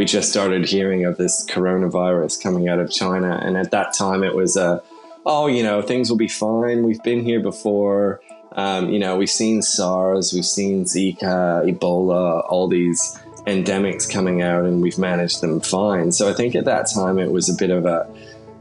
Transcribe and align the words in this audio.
we 0.00 0.06
just 0.06 0.30
started 0.30 0.66
hearing 0.66 1.04
of 1.04 1.18
this 1.18 1.44
coronavirus 1.44 2.42
coming 2.42 2.70
out 2.70 2.78
of 2.78 2.90
China. 2.90 3.38
And 3.44 3.54
at 3.58 3.70
that 3.72 3.92
time, 3.92 4.24
it 4.24 4.34
was 4.34 4.56
a, 4.56 4.82
oh, 5.26 5.46
you 5.46 5.62
know, 5.62 5.82
things 5.82 6.08
will 6.08 6.16
be 6.16 6.26
fine. 6.26 6.84
We've 6.84 7.02
been 7.02 7.22
here 7.22 7.40
before. 7.40 8.22
Um, 8.52 8.88
you 8.88 8.98
know, 8.98 9.18
we've 9.18 9.28
seen 9.28 9.60
SARS, 9.60 10.32
we've 10.32 10.46
seen 10.46 10.86
Zika, 10.86 11.66
Ebola, 11.70 12.42
all 12.48 12.66
these 12.66 13.20
endemics 13.46 14.10
coming 14.10 14.40
out, 14.40 14.64
and 14.64 14.80
we've 14.80 14.96
managed 14.96 15.42
them 15.42 15.60
fine. 15.60 16.12
So 16.12 16.30
I 16.30 16.32
think 16.32 16.54
at 16.54 16.64
that 16.64 16.86
time 16.94 17.18
it 17.18 17.30
was 17.30 17.50
a 17.50 17.54
bit 17.54 17.68
of 17.68 17.84
a, 17.84 18.08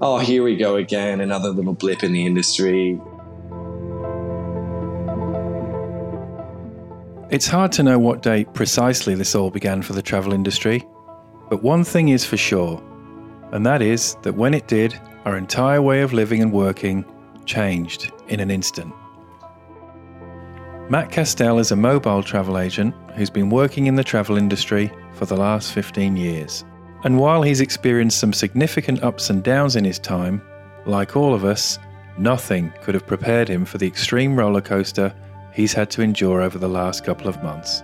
oh, 0.02 0.18
here 0.18 0.44
we 0.44 0.58
go 0.58 0.76
again, 0.76 1.22
another 1.22 1.52
little 1.52 1.72
blip 1.72 2.04
in 2.04 2.12
the 2.12 2.26
industry. 2.26 3.00
It's 7.32 7.48
hard 7.48 7.72
to 7.72 7.84
know 7.84 7.98
what 7.98 8.24
date 8.24 8.54
precisely 8.54 9.16
this 9.16 9.36
all 9.36 9.52
began 9.52 9.82
for 9.84 9.94
the 9.94 10.02
travel 10.02 10.34
industry. 10.34 10.86
But 11.50 11.64
one 11.64 11.84
thing 11.84 12.10
is 12.10 12.26
for 12.26 12.38
sure, 12.38 12.82
and 13.52 13.66
that 13.66 13.82
is 13.82 14.16
that 14.22 14.36
when 14.36 14.54
it 14.54 14.68
did, 14.68 15.00
our 15.26 15.38
entire 15.38 15.82
way 15.82 16.02
of 16.02 16.14
living 16.14 16.42
and 16.42 16.52
working 16.52 17.04
changed 17.46 18.12
in 18.28 18.40
an 18.40 18.52
instant. 18.52 18.94
Matt 20.90 21.12
Castell 21.12 21.60
is 21.60 21.72
a 21.72 21.76
mobile 21.76 22.24
travel 22.24 22.58
agent 22.58 22.96
who's 23.16 23.30
been 23.30 23.50
working 23.50 23.88
in 23.88 23.96
the 23.96 24.04
travel 24.04 24.38
industry 24.38 24.92
for 25.14 25.26
the 25.26 25.38
last 25.38 25.74
15 25.74 26.16
years. 26.16 26.66
And 27.04 27.18
while 27.18 27.42
he's 27.42 27.62
experienced 27.62 28.20
some 28.20 28.34
significant 28.34 29.04
ups 29.04 29.30
and 29.30 29.44
downs 29.44 29.76
in 29.76 29.86
his 29.86 30.00
time, 30.00 30.42
like 30.86 31.16
all 31.16 31.34
of 31.34 31.46
us, 31.46 31.80
nothing 32.18 32.74
could 32.82 32.94
have 32.94 33.08
prepared 33.08 33.48
him 33.48 33.66
for 33.66 33.78
the 33.78 33.88
extreme 33.88 34.36
roller 34.36 34.62
coaster 34.62 35.14
he's 35.54 35.74
had 35.74 35.90
to 35.92 36.02
endure 36.02 36.42
over 36.42 36.58
the 36.58 36.70
last 36.70 37.04
couple 37.04 37.28
of 37.28 37.42
months. 37.44 37.84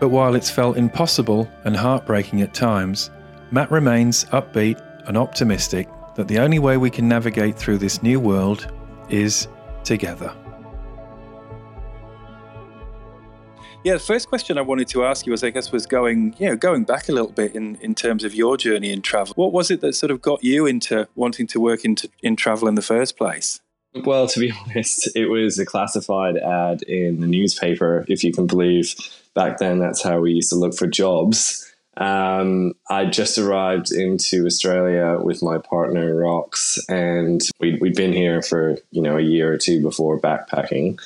But 0.00 0.08
while 0.08 0.34
it's 0.34 0.50
felt 0.50 0.76
impossible 0.76 1.48
and 1.64 1.76
heartbreaking 1.76 2.42
at 2.42 2.52
times, 2.52 3.10
Matt 3.50 3.70
remains 3.70 4.24
upbeat 4.26 4.80
and 5.06 5.16
optimistic 5.16 5.88
that 6.16 6.28
the 6.28 6.38
only 6.38 6.58
way 6.58 6.76
we 6.76 6.90
can 6.90 7.08
navigate 7.08 7.56
through 7.56 7.78
this 7.78 8.02
new 8.02 8.20
world 8.20 8.72
is 9.08 9.48
together. 9.84 10.34
Yeah, 13.84 13.94
the 13.94 13.98
first 13.98 14.30
question 14.30 14.56
I 14.56 14.62
wanted 14.62 14.88
to 14.88 15.04
ask 15.04 15.26
you 15.26 15.32
was, 15.32 15.44
I 15.44 15.50
guess, 15.50 15.70
was 15.70 15.84
going, 15.84 16.34
you 16.38 16.48
know, 16.48 16.56
going 16.56 16.84
back 16.84 17.10
a 17.10 17.12
little 17.12 17.30
bit 17.30 17.54
in, 17.54 17.76
in 17.82 17.94
terms 17.94 18.24
of 18.24 18.34
your 18.34 18.56
journey 18.56 18.90
in 18.90 19.02
travel. 19.02 19.34
What 19.36 19.52
was 19.52 19.70
it 19.70 19.82
that 19.82 19.92
sort 19.92 20.10
of 20.10 20.22
got 20.22 20.42
you 20.42 20.64
into 20.64 21.06
wanting 21.14 21.46
to 21.48 21.60
work 21.60 21.84
into 21.84 22.08
in 22.22 22.34
travel 22.34 22.66
in 22.66 22.76
the 22.76 22.82
first 22.82 23.18
place? 23.18 23.60
Well, 23.94 24.26
to 24.28 24.40
be 24.40 24.52
honest, 24.66 25.14
it 25.14 25.26
was 25.26 25.58
a 25.58 25.66
classified 25.66 26.36
ad 26.36 26.82
in 26.82 27.20
the 27.20 27.26
newspaper, 27.26 28.04
if 28.08 28.24
you 28.24 28.32
can 28.32 28.46
believe. 28.46 28.94
Back 29.34 29.58
then, 29.58 29.78
that's 29.78 30.02
how 30.02 30.20
we 30.20 30.32
used 30.32 30.50
to 30.50 30.56
look 30.56 30.74
for 30.74 30.86
jobs. 30.86 31.72
Um, 31.96 32.74
I 32.90 33.04
just 33.06 33.38
arrived 33.38 33.92
into 33.92 34.46
Australia 34.46 35.18
with 35.20 35.42
my 35.42 35.58
partner 35.58 36.14
Rox, 36.14 36.78
and 36.88 37.40
we'd, 37.60 37.80
we'd 37.80 37.94
been 37.94 38.12
here 38.12 38.42
for 38.42 38.76
you 38.90 39.00
know 39.00 39.16
a 39.16 39.22
year 39.22 39.52
or 39.52 39.58
two 39.58 39.80
before 39.80 40.18
backpacking, 40.18 41.00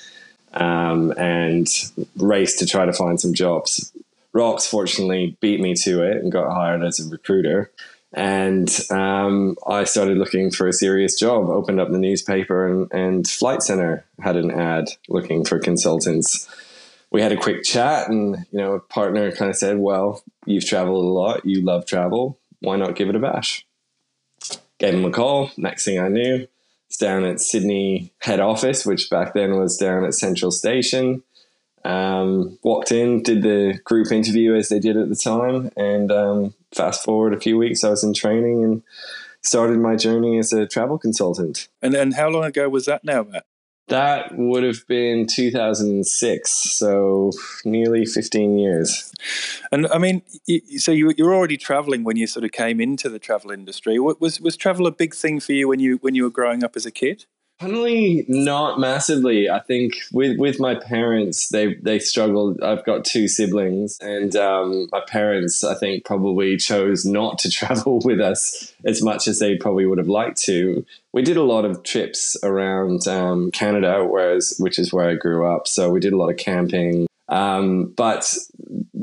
um, 0.55 1.12
and 1.19 1.69
raced 2.16 2.59
to 2.61 2.66
try 2.66 2.86
to 2.86 2.92
find 2.92 3.20
some 3.20 3.34
jobs. 3.34 3.92
Rox 4.34 4.66
fortunately 4.66 5.36
beat 5.41 5.61
me 5.61 5.75
to 5.75 6.03
it 6.03 6.19
and 6.19 6.33
got 6.33 6.53
hired 6.53 6.83
as 6.83 7.00
a 7.00 7.09
recruiter. 7.09 7.70
And 8.14 8.70
um, 8.91 9.56
I 9.67 9.84
started 9.84 10.17
looking 10.17 10.51
for 10.51 10.67
a 10.67 10.73
serious 10.73 11.19
job. 11.19 11.48
Opened 11.51 11.81
up 11.81 11.91
the 11.91 11.98
newspaper, 11.98 12.67
and, 12.67 12.92
and 12.92 13.28
Flight 13.28 13.62
Centre 13.62 14.05
had 14.20 14.37
an 14.37 14.50
ad 14.50 14.89
looking 15.09 15.45
for 15.45 15.59
consultants. 15.59 16.48
We 17.11 17.20
had 17.20 17.33
a 17.33 17.37
quick 17.37 17.65
chat, 17.65 18.09
and 18.09 18.47
you 18.50 18.59
know, 18.59 18.73
a 18.75 18.81
partner 18.81 19.31
kind 19.33 19.50
of 19.50 19.56
said, 19.56 19.78
"Well, 19.78 20.23
you've 20.47 20.67
traveled 20.67 21.05
a 21.05 21.09
lot. 21.09 21.45
You 21.45 21.62
love 21.62 21.84
travel. 21.87 22.39
Why 22.61 22.77
not 22.77 22.97
give 22.97 23.09
it 23.09 23.17
a 23.17 23.20
bash?" 23.20 23.67
Gave 24.78 24.95
him 24.95 25.05
a 25.05 25.11
call. 25.11 25.50
Next 25.56 25.84
thing 25.84 25.99
I 25.99 26.09
knew, 26.09 26.47
it's 26.87 26.97
down 26.97 27.25
at 27.25 27.41
Sydney 27.41 28.12
head 28.21 28.41
office, 28.41 28.87
which 28.87 29.11
back 29.11 29.34
then 29.34 29.59
was 29.59 29.77
down 29.77 30.05
at 30.05 30.15
Central 30.15 30.50
Station. 30.50 31.22
Um, 31.84 32.59
walked 32.62 32.93
in, 32.93 33.22
did 33.22 33.43
the 33.43 33.78
group 33.84 34.12
interview 34.12 34.55
as 34.55 34.69
they 34.69 34.78
did 34.78 34.97
at 34.97 35.09
the 35.09 35.16
time, 35.16 35.71
and 35.77 36.11
um, 36.11 36.55
fast 36.75 37.05
forward 37.05 37.34
a 37.34 37.41
few 37.41 37.59
weeks, 37.59 37.84
I 37.84 37.91
was 37.91 38.05
in 38.05 38.15
training 38.15 38.65
and 38.65 38.83
started 39.43 39.79
my 39.79 39.97
journey 39.97 40.39
as 40.39 40.53
a 40.53 40.67
travel 40.67 40.99
consultant. 40.99 41.69
And 41.83 41.95
then 41.95 42.12
how 42.12 42.29
long 42.29 42.45
ago 42.45 42.69
was 42.69 42.87
that 42.87 43.05
now, 43.05 43.23
Matt? 43.25 43.45
That 43.89 44.37
would 44.37 44.65
have 44.65 44.87
been 44.87 45.27
2006, 45.27 46.51
so 46.51 47.31
nearly 47.65 48.05
15 48.05 48.59
years. 48.59 49.11
And 49.73 49.87
I 49.87 49.97
mean, 49.97 50.21
so 50.77 50.93
you 50.93 51.15
you're 51.17 51.34
already 51.34 51.56
traveling 51.56 52.05
when 52.05 52.19
you 52.19 52.27
sort 52.27 52.45
of 52.45 52.53
came 52.53 52.83
into 52.83 53.09
the 53.09 53.19
travel 53.19 53.50
industry. 53.50 53.99
Was 53.99 54.43
was 54.43 54.56
travel 54.59 54.87
a 54.87 54.91
big 54.91 55.15
thing 55.15 55.41
for 55.41 55.53
you 55.53 55.69
when 55.69 55.81
you 55.81 55.97
when 56.03 56.15
you 56.15 56.25
were 56.25 56.31
growing 56.31 56.62
up 56.62 56.77
as 56.77 56.85
a 56.85 56.91
kid? 56.91 57.25
Funnily, 57.60 58.24
not 58.28 58.78
massively. 58.78 59.50
I 59.50 59.58
think 59.58 59.94
with 60.12 60.38
with 60.38 60.60
my 60.60 60.76
parents, 60.76 61.48
they 61.48 61.74
they 61.74 61.98
struggled. 61.98 62.62
I've 62.62 62.84
got 62.84 63.04
two 63.04 63.26
siblings, 63.26 63.98
and 64.00 64.36
um, 64.36 64.88
my 64.92 65.00
parents, 65.00 65.64
I 65.64 65.74
think, 65.74 66.04
probably 66.04 66.56
chose 66.56 67.04
not 67.04 67.38
to 67.41 67.50
travel 67.58 68.00
with 68.04 68.20
us 68.20 68.72
as 68.84 69.02
much 69.02 69.26
as 69.26 69.41
they 69.41 69.56
probably 69.56 69.86
would 69.86 69.98
have 69.98 70.08
liked 70.08 70.41
to. 70.42 70.86
We 71.12 71.22
did 71.22 71.36
a 71.36 71.42
lot 71.42 71.64
of 71.64 71.82
trips 71.82 72.36
around 72.44 73.08
um, 73.08 73.50
Canada, 73.50 74.04
whereas 74.04 74.54
which 74.60 74.78
is 74.78 74.92
where 74.92 75.08
I 75.08 75.14
grew 75.14 75.44
up. 75.44 75.66
So 75.66 75.90
we 75.90 75.98
did 75.98 76.12
a 76.12 76.16
lot 76.16 76.30
of 76.30 76.36
camping. 76.36 77.08
Um, 77.28 77.86
but 77.96 78.36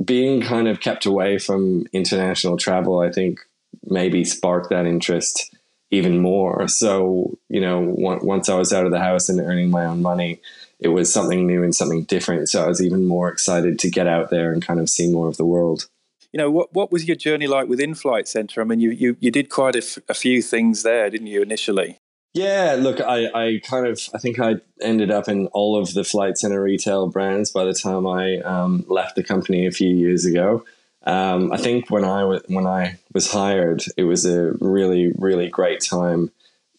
being 0.05 0.41
kind 0.41 0.69
of 0.69 0.79
kept 0.79 1.05
away 1.05 1.39
from 1.39 1.87
international 1.91 2.55
travel, 2.55 2.99
I 2.99 3.11
think 3.11 3.41
maybe 3.83 4.23
sparked 4.23 4.69
that 4.69 4.85
interest 4.85 5.54
even 5.95 6.19
more. 6.19 6.67
So, 6.67 7.37
you 7.49 7.61
know, 7.61 7.79
once 7.81 8.49
I 8.49 8.55
was 8.55 8.71
out 8.71 8.85
of 8.85 8.91
the 8.91 8.99
house 8.99 9.29
and 9.29 9.39
earning 9.39 9.69
my 9.69 9.85
own 9.85 10.01
money, 10.01 10.39
it 10.79 10.89
was 10.89 11.11
something 11.11 11.47
new 11.47 11.63
and 11.63 11.73
something 11.73 12.03
different. 12.03 12.49
So 12.49 12.63
I 12.63 12.67
was 12.67 12.81
even 12.81 13.05
more 13.05 13.29
excited 13.29 13.79
to 13.79 13.89
get 13.89 14.07
out 14.07 14.29
there 14.29 14.51
and 14.51 14.65
kind 14.65 14.79
of 14.79 14.89
see 14.89 15.11
more 15.11 15.27
of 15.27 15.37
the 15.37 15.45
world. 15.45 15.87
You 16.31 16.39
know, 16.39 16.51
what, 16.51 16.73
what 16.73 16.91
was 16.91 17.07
your 17.07 17.15
journey 17.15 17.47
like 17.47 17.69
within 17.69 17.95
Flight 17.95 18.27
Centre? 18.27 18.61
I 18.61 18.65
mean, 18.65 18.81
you, 18.81 18.91
you, 18.91 19.15
you 19.21 19.31
did 19.31 19.49
quite 19.49 19.75
a, 19.75 19.79
f- 19.79 19.99
a 20.09 20.13
few 20.13 20.41
things 20.41 20.83
there, 20.83 21.09
didn't 21.09 21.27
you, 21.27 21.41
initially? 21.41 21.99
Yeah, 22.33 22.75
look, 22.77 22.99
I, 22.99 23.27
I 23.33 23.61
kind 23.63 23.87
of, 23.87 24.01
I 24.13 24.17
think 24.17 24.39
I 24.41 24.55
ended 24.81 25.09
up 25.09 25.29
in 25.29 25.47
all 25.47 25.79
of 25.79 25.93
the 25.93 26.03
Flight 26.03 26.37
Centre 26.37 26.61
retail 26.61 27.07
brands 27.07 27.51
by 27.51 27.63
the 27.63 27.73
time 27.73 28.05
I 28.05 28.39
um, 28.39 28.83
left 28.89 29.15
the 29.15 29.23
company 29.23 29.65
a 29.65 29.71
few 29.71 29.89
years 29.89 30.25
ago. 30.25 30.65
Um, 31.05 31.51
I 31.51 31.57
think 31.57 31.89
when 31.89 32.03
I 32.03 32.23
was 32.23 32.41
when 32.47 32.65
I 32.65 32.97
was 33.13 33.31
hired, 33.31 33.83
it 33.97 34.03
was 34.03 34.25
a 34.25 34.53
really 34.59 35.13
really 35.17 35.49
great 35.49 35.81
time 35.81 36.31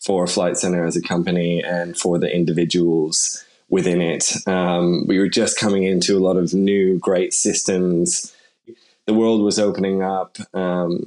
for 0.04 0.26
Flight 0.26 0.56
Centre 0.56 0.84
as 0.84 0.96
a 0.96 1.02
company 1.02 1.62
and 1.62 1.96
for 1.96 2.18
the 2.18 2.32
individuals 2.34 3.44
within 3.68 4.00
it. 4.00 4.32
Um, 4.46 5.06
we 5.06 5.18
were 5.18 5.28
just 5.28 5.58
coming 5.58 5.82
into 5.82 6.16
a 6.16 6.20
lot 6.20 6.36
of 6.36 6.54
new 6.54 6.98
great 6.98 7.34
systems. 7.34 8.34
The 9.06 9.14
world 9.14 9.42
was 9.42 9.58
opening 9.58 10.02
up. 10.02 10.36
Um, 10.54 11.04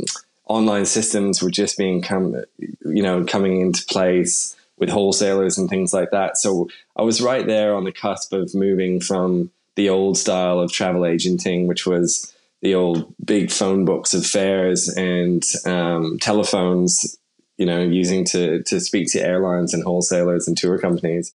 online 0.47 0.85
systems 0.85 1.41
were 1.41 1.51
just 1.51 1.77
being 1.77 2.01
come, 2.01 2.43
you 2.57 3.03
know, 3.03 3.23
coming 3.23 3.61
into 3.61 3.85
place 3.85 4.55
with 4.77 4.89
wholesalers 4.89 5.57
and 5.57 5.69
things 5.69 5.93
like 5.93 6.11
that. 6.11 6.37
So 6.37 6.69
I 6.95 7.03
was 7.03 7.21
right 7.21 7.45
there 7.45 7.75
on 7.75 7.83
the 7.83 7.91
cusp 7.91 8.33
of 8.33 8.55
moving 8.55 8.99
from 8.99 9.51
the 9.75 9.89
old 9.89 10.17
style 10.17 10.59
of 10.59 10.71
travel 10.71 11.05
agenting, 11.05 11.67
which 11.67 11.85
was 11.85 12.33
the 12.61 12.75
old 12.75 13.13
big 13.23 13.51
phone 13.51 13.85
books 13.85 14.13
of 14.13 14.25
fares 14.25 14.89
and 14.89 15.43
um, 15.65 16.17
telephones, 16.19 17.17
you 17.57 17.65
know, 17.65 17.81
using 17.81 18.25
to 18.25 18.63
to 18.63 18.79
speak 18.79 19.11
to 19.11 19.21
airlines 19.21 19.73
and 19.73 19.83
wholesalers 19.83 20.47
and 20.47 20.57
tour 20.57 20.77
companies. 20.77 21.33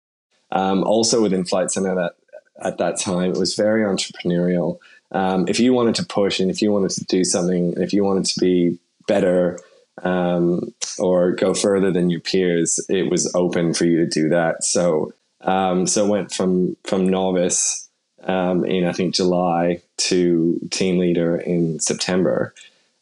Um, 0.51 0.83
also 0.83 1.21
within 1.21 1.45
Flight 1.45 1.71
Centre, 1.71 1.95
that 1.95 2.13
at 2.61 2.77
that 2.77 2.99
time 2.99 3.31
it 3.31 3.37
was 3.37 3.55
very 3.55 3.83
entrepreneurial. 3.83 4.79
Um, 5.11 5.45
if 5.47 5.59
you 5.59 5.73
wanted 5.73 5.95
to 5.95 6.05
push 6.05 6.39
and 6.39 6.49
if 6.49 6.61
you 6.61 6.71
wanted 6.71 6.91
to 6.91 7.05
do 7.05 7.23
something, 7.23 7.73
if 7.77 7.93
you 7.93 8.03
wanted 8.03 8.25
to 8.25 8.39
be 8.39 8.79
better 9.07 9.59
um, 10.03 10.73
or 10.97 11.33
go 11.33 11.53
further 11.53 11.91
than 11.91 12.09
your 12.09 12.21
peers, 12.21 12.83
it 12.89 13.09
was 13.11 13.33
open 13.35 13.73
for 13.73 13.85
you 13.85 13.97
to 13.97 14.07
do 14.07 14.29
that. 14.29 14.63
So 14.63 15.13
um, 15.41 15.87
so 15.87 16.05
went 16.07 16.31
from 16.31 16.77
from 16.83 17.07
novice 17.07 17.89
um, 18.23 18.65
in 18.65 18.85
I 18.85 18.93
think 18.93 19.15
July 19.15 19.81
to 19.97 20.59
team 20.71 20.97
leader 20.97 21.37
in 21.37 21.79
September, 21.79 22.53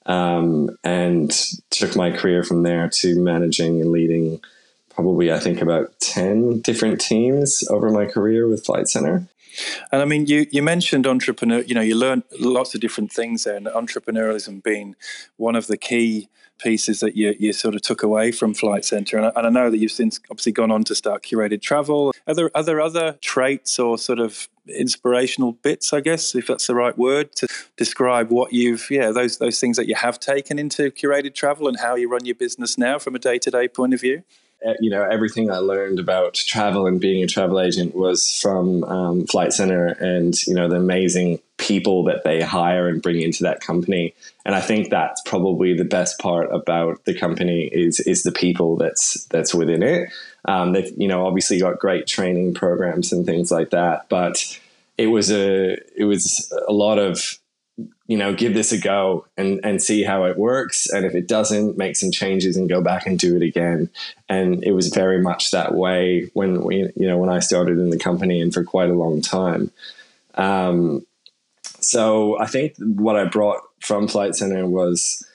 um, 0.06 0.78
and 0.84 1.32
took 1.70 1.96
my 1.96 2.12
career 2.12 2.44
from 2.44 2.64
there 2.64 2.90
to 2.90 3.20
managing 3.20 3.82
and 3.82 3.92
leading 3.92 4.40
probably 4.90 5.32
I 5.32 5.40
think 5.40 5.62
about 5.62 6.00
ten 6.00 6.62
different 6.62 7.00
teams 7.00 7.64
over 7.70 7.90
my 7.90 8.06
career 8.06 8.48
with 8.48 8.66
Flight 8.66 8.88
Centre. 8.88 9.28
And 9.92 10.02
I 10.02 10.06
mean, 10.06 10.28
you, 10.28 10.46
you 10.52 10.62
mentioned 10.62 11.08
entrepreneur, 11.08 11.62
you 11.62 11.74
know, 11.74 11.82
you 11.82 11.96
learned 11.96 12.24
lots 12.40 12.76
of 12.76 12.82
different 12.82 13.12
things 13.12 13.44
there, 13.44 13.56
and 13.56 13.66
entrepreneurialism 13.66 14.64
being 14.64 14.96
one 15.38 15.56
of 15.56 15.68
the 15.68 15.78
key 15.78 16.30
pieces 16.60 17.00
that 17.00 17.16
you, 17.16 17.36
you 17.40 17.54
sort 17.54 17.76
of 17.76 17.82
took 17.82 18.04
away 18.04 18.32
from 18.32 18.54
Flight 18.54 18.86
Centre. 18.86 19.18
And 19.18 19.26
I, 19.28 19.32
and 19.36 19.48
I 19.48 19.50
know 19.50 19.70
that 19.70 19.78
you've 19.78 19.92
since 19.92 20.20
obviously 20.30 20.52
gone 20.52 20.72
on 20.72 20.84
to 20.86 20.96
start 20.96 21.24
curated 21.24 21.62
travel. 21.62 22.14
Are 22.28 22.34
there, 22.34 22.52
are 22.56 22.64
there 22.64 22.82
other 22.82 23.18
traits 23.22 23.80
or 23.80 23.98
sort 23.98 24.20
of 24.20 24.48
inspirational 24.68 25.54
bits, 25.54 25.94
I 25.94 26.02
guess, 26.02 26.36
if 26.36 26.48
that's 26.48 26.68
the 26.68 26.76
right 26.76 26.98
word, 26.98 27.36
to 27.38 27.48
describe 27.76 28.30
what 28.30 28.54
you've, 28.54 28.88
yeah, 28.92 29.12
those, 29.12 29.38
those 29.38 29.60
things 29.60 29.78
that 29.78 29.88
you 29.88 29.96
have 29.96 30.20
taken 30.20 30.60
into 30.60 30.92
curated 30.92 31.34
travel 31.34 31.68
and 31.68 31.80
how 31.80 31.96
you 31.96 32.10
run 32.10 32.26
your 32.26 32.36
business 32.36 32.78
now 32.78 33.00
from 33.00 33.16
a 33.16 33.20
day 33.20 33.40
to 33.40 33.50
day 33.50 33.68
point 33.68 33.94
of 33.94 34.02
view? 34.02 34.24
You 34.80 34.90
know 34.90 35.04
everything 35.04 35.52
I 35.52 35.58
learned 35.58 36.00
about 36.00 36.34
travel 36.34 36.88
and 36.88 37.00
being 37.00 37.24
a 37.24 37.28
travel 37.28 37.60
agent 37.60 37.96
was 37.96 38.40
from 38.42 38.84
um, 38.84 39.26
Flight 39.26 39.54
Centre 39.54 39.88
and 39.88 40.36
you 40.46 40.54
know 40.54 40.68
the 40.68 40.76
amazing 40.76 41.40
people 41.58 42.06
that 42.06 42.24
they 42.24 42.42
hire 42.42 42.88
and 42.88 43.02
bring 43.02 43.20
into 43.22 43.44
that 43.44 43.62
company. 43.62 44.14
And 44.46 44.56
I 44.56 44.62
think 44.62 44.90
that's 44.90 45.22
probably 45.22 45.76
the 45.76 45.86
best 45.86 46.20
part 46.20 46.54
about 46.54 47.04
the 47.06 47.14
company 47.14 47.66
is 47.66 48.00
is 48.02 48.24
the 48.24 48.32
people 48.32 48.78
that's 48.78 49.26
that's 49.26 49.54
within 49.54 49.84
it. 49.84 50.10
Um, 50.46 50.74
they've 50.74 50.92
you 50.98 51.08
know 51.08 51.26
obviously 51.26 51.60
got 51.60 51.80
great 51.80 52.08
training 52.08 52.54
programs 52.54 53.12
and 53.12 53.26
things 53.26 53.52
like 53.52 53.70
that, 53.72 54.08
but 54.10 54.60
it 54.98 55.08
was 55.08 55.32
a 55.32 55.78
it 55.96 56.06
was 56.06 56.52
a 56.68 56.74
lot 56.74 57.00
of 57.00 57.40
you 58.08 58.18
know, 58.18 58.34
give 58.34 58.54
this 58.54 58.72
a 58.72 58.78
go 58.78 59.26
and, 59.38 59.60
and 59.64 59.82
see 59.82 60.04
how 60.04 60.26
it 60.26 60.38
works. 60.38 60.90
And 60.90 61.06
if 61.06 61.14
it 61.14 61.28
doesn't, 61.28 61.78
make 61.78 61.96
some 61.96 62.12
changes 62.12 62.58
and 62.58 62.68
go 62.68 62.82
back 62.82 63.06
and 63.06 63.20
do 63.20 63.36
it 63.36 63.44
again. 63.44 63.90
And 64.28 64.64
it 64.64 64.72
was 64.72 64.90
very 64.90 65.22
much 65.22 65.52
that 65.52 65.76
way 65.76 66.30
when 66.34 66.64
we, 66.64 66.92
you 66.96 67.08
know, 67.08 67.18
when 67.18 67.30
I 67.30 67.40
started 67.40 67.78
in 67.78 67.90
the 67.90 68.00
company 68.00 68.42
and 68.42 68.54
for 68.54 68.64
quite 68.64 68.90
a 68.90 68.94
long 68.94 69.22
time. 69.22 69.72
Um, 70.36 71.06
so 71.80 72.40
I 72.40 72.48
think 72.48 72.76
what 72.78 73.16
I 73.16 73.26
brought 73.26 73.62
from 73.80 74.08
Flight 74.08 74.36
Centre 74.36 74.66
was 74.66 75.26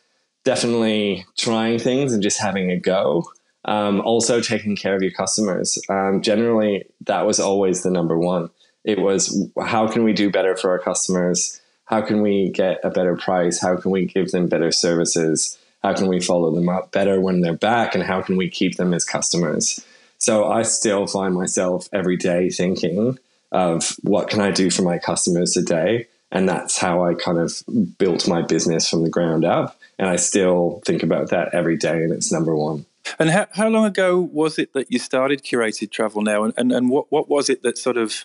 definitely 0.44 1.24
trying 1.36 1.78
things 1.78 2.12
and 2.12 2.22
just 2.22 2.40
having 2.40 2.70
a 2.70 2.76
go. 2.78 3.24
Um, 3.66 4.02
also 4.02 4.42
taking 4.42 4.76
care 4.76 4.94
of 4.94 5.02
your 5.02 5.12
customers. 5.12 5.78
Um, 5.88 6.20
generally, 6.20 6.84
that 7.06 7.24
was 7.24 7.40
always 7.40 7.82
the 7.82 7.90
number 7.90 8.18
one. 8.18 8.50
It 8.84 8.98
was 8.98 9.48
how 9.58 9.88
can 9.88 10.04
we 10.04 10.12
do 10.12 10.30
better 10.30 10.54
for 10.54 10.70
our 10.70 10.78
customers? 10.78 11.62
How 11.86 12.00
can 12.00 12.22
we 12.22 12.50
get 12.50 12.80
a 12.82 12.90
better 12.90 13.16
price? 13.16 13.60
How 13.60 13.76
can 13.76 13.90
we 13.90 14.06
give 14.06 14.30
them 14.30 14.48
better 14.48 14.72
services? 14.72 15.58
How 15.82 15.94
can 15.94 16.08
we 16.08 16.20
follow 16.20 16.54
them 16.54 16.68
up 16.68 16.92
better 16.92 17.20
when 17.20 17.40
they're 17.40 17.52
back? 17.52 17.94
And 17.94 18.02
how 18.02 18.22
can 18.22 18.36
we 18.36 18.48
keep 18.48 18.76
them 18.76 18.94
as 18.94 19.04
customers? 19.04 19.84
So 20.18 20.46
I 20.46 20.62
still 20.62 21.06
find 21.06 21.34
myself 21.34 21.88
every 21.92 22.16
day 22.16 22.48
thinking 22.48 23.18
of 23.52 23.96
what 24.02 24.30
can 24.30 24.40
I 24.40 24.50
do 24.50 24.70
for 24.70 24.82
my 24.82 24.98
customers 24.98 25.52
today? 25.52 26.06
And 26.30 26.48
that's 26.48 26.78
how 26.78 27.04
I 27.04 27.14
kind 27.14 27.38
of 27.38 27.62
built 27.98 28.26
my 28.26 28.42
business 28.42 28.88
from 28.88 29.02
the 29.02 29.10
ground 29.10 29.44
up. 29.44 29.78
And 29.98 30.08
I 30.08 30.16
still 30.16 30.82
think 30.84 31.02
about 31.02 31.30
that 31.30 31.54
every 31.54 31.76
day, 31.76 32.02
and 32.02 32.12
it's 32.12 32.32
number 32.32 32.56
one. 32.56 32.86
And 33.18 33.30
how, 33.30 33.46
how 33.52 33.68
long 33.68 33.84
ago 33.84 34.18
was 34.18 34.58
it 34.58 34.72
that 34.72 34.90
you 34.90 34.98
started 34.98 35.42
curated 35.42 35.90
travel 35.90 36.22
now? 36.22 36.44
And, 36.44 36.54
and, 36.56 36.72
and 36.72 36.90
what, 36.90 37.10
what 37.10 37.28
was 37.28 37.48
it 37.48 37.62
that 37.62 37.78
sort 37.78 37.96
of 37.96 38.24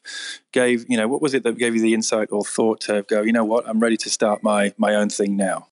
gave, 0.51 0.85
you 0.89 0.97
know, 0.97 1.07
what 1.07 1.21
was 1.21 1.33
it 1.33 1.43
that 1.43 1.57
gave 1.57 1.75
you 1.75 1.81
the 1.81 1.93
insight 1.93 2.29
or 2.31 2.43
thought 2.43 2.81
to 2.81 3.03
go, 3.03 3.21
you 3.21 3.33
know 3.33 3.45
what, 3.45 3.67
I'm 3.67 3.79
ready 3.79 3.97
to 3.97 4.09
start 4.09 4.43
my, 4.43 4.73
my 4.77 4.95
own 4.95 5.09
thing 5.09 5.35
now? 5.35 5.67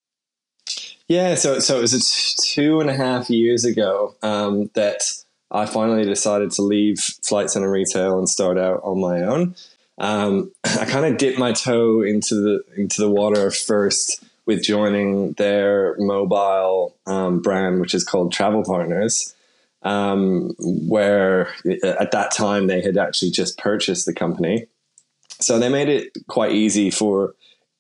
Yeah, 1.08 1.36
so, 1.36 1.60
so 1.60 1.78
it 1.78 1.82
was 1.82 2.36
two 2.46 2.82
and 2.82 2.90
a 2.90 2.94
half 2.94 3.30
years 3.30 3.64
ago 3.64 4.16
um, 4.22 4.70
that 4.74 5.02
I 5.50 5.66
finally 5.66 6.04
decided 6.04 6.52
to 6.52 6.62
leave 6.62 7.00
Flight 7.00 7.50
Centre 7.50 7.72
Retail 7.72 8.18
and 8.18 8.28
start 8.28 8.58
out 8.58 8.82
on 8.84 9.00
my 9.00 9.22
own. 9.22 9.56
Um, 9.98 10.52
I 10.64 10.86
kind 10.86 11.06
of 11.06 11.18
dipped 11.18 11.40
my 11.40 11.54
toe 11.54 12.02
into 12.02 12.36
the 12.36 12.64
into 12.76 13.02
the 13.02 13.10
water 13.10 13.50
first 13.52 14.24
with 14.48 14.64
joining 14.64 15.34
their 15.34 15.96
mobile 16.00 16.96
um, 17.06 17.42
brand, 17.42 17.80
which 17.82 17.94
is 17.94 18.04
called 18.04 18.32
Travel 18.32 18.64
Partners, 18.64 19.36
um, 19.84 20.56
where 20.60 21.50
uh, 21.68 21.96
at 22.00 22.12
that 22.12 22.32
time 22.32 22.68
they 22.68 22.82
had 22.82 22.98
actually 22.98 23.30
just 23.30 23.60
purchased 23.60 24.06
the 24.06 24.14
company. 24.14 24.66
So 25.40 25.60
they 25.60 25.70
made 25.70 25.90
it 25.90 26.18
quite 26.28 26.54
easy 26.54 26.90
for 26.90 27.36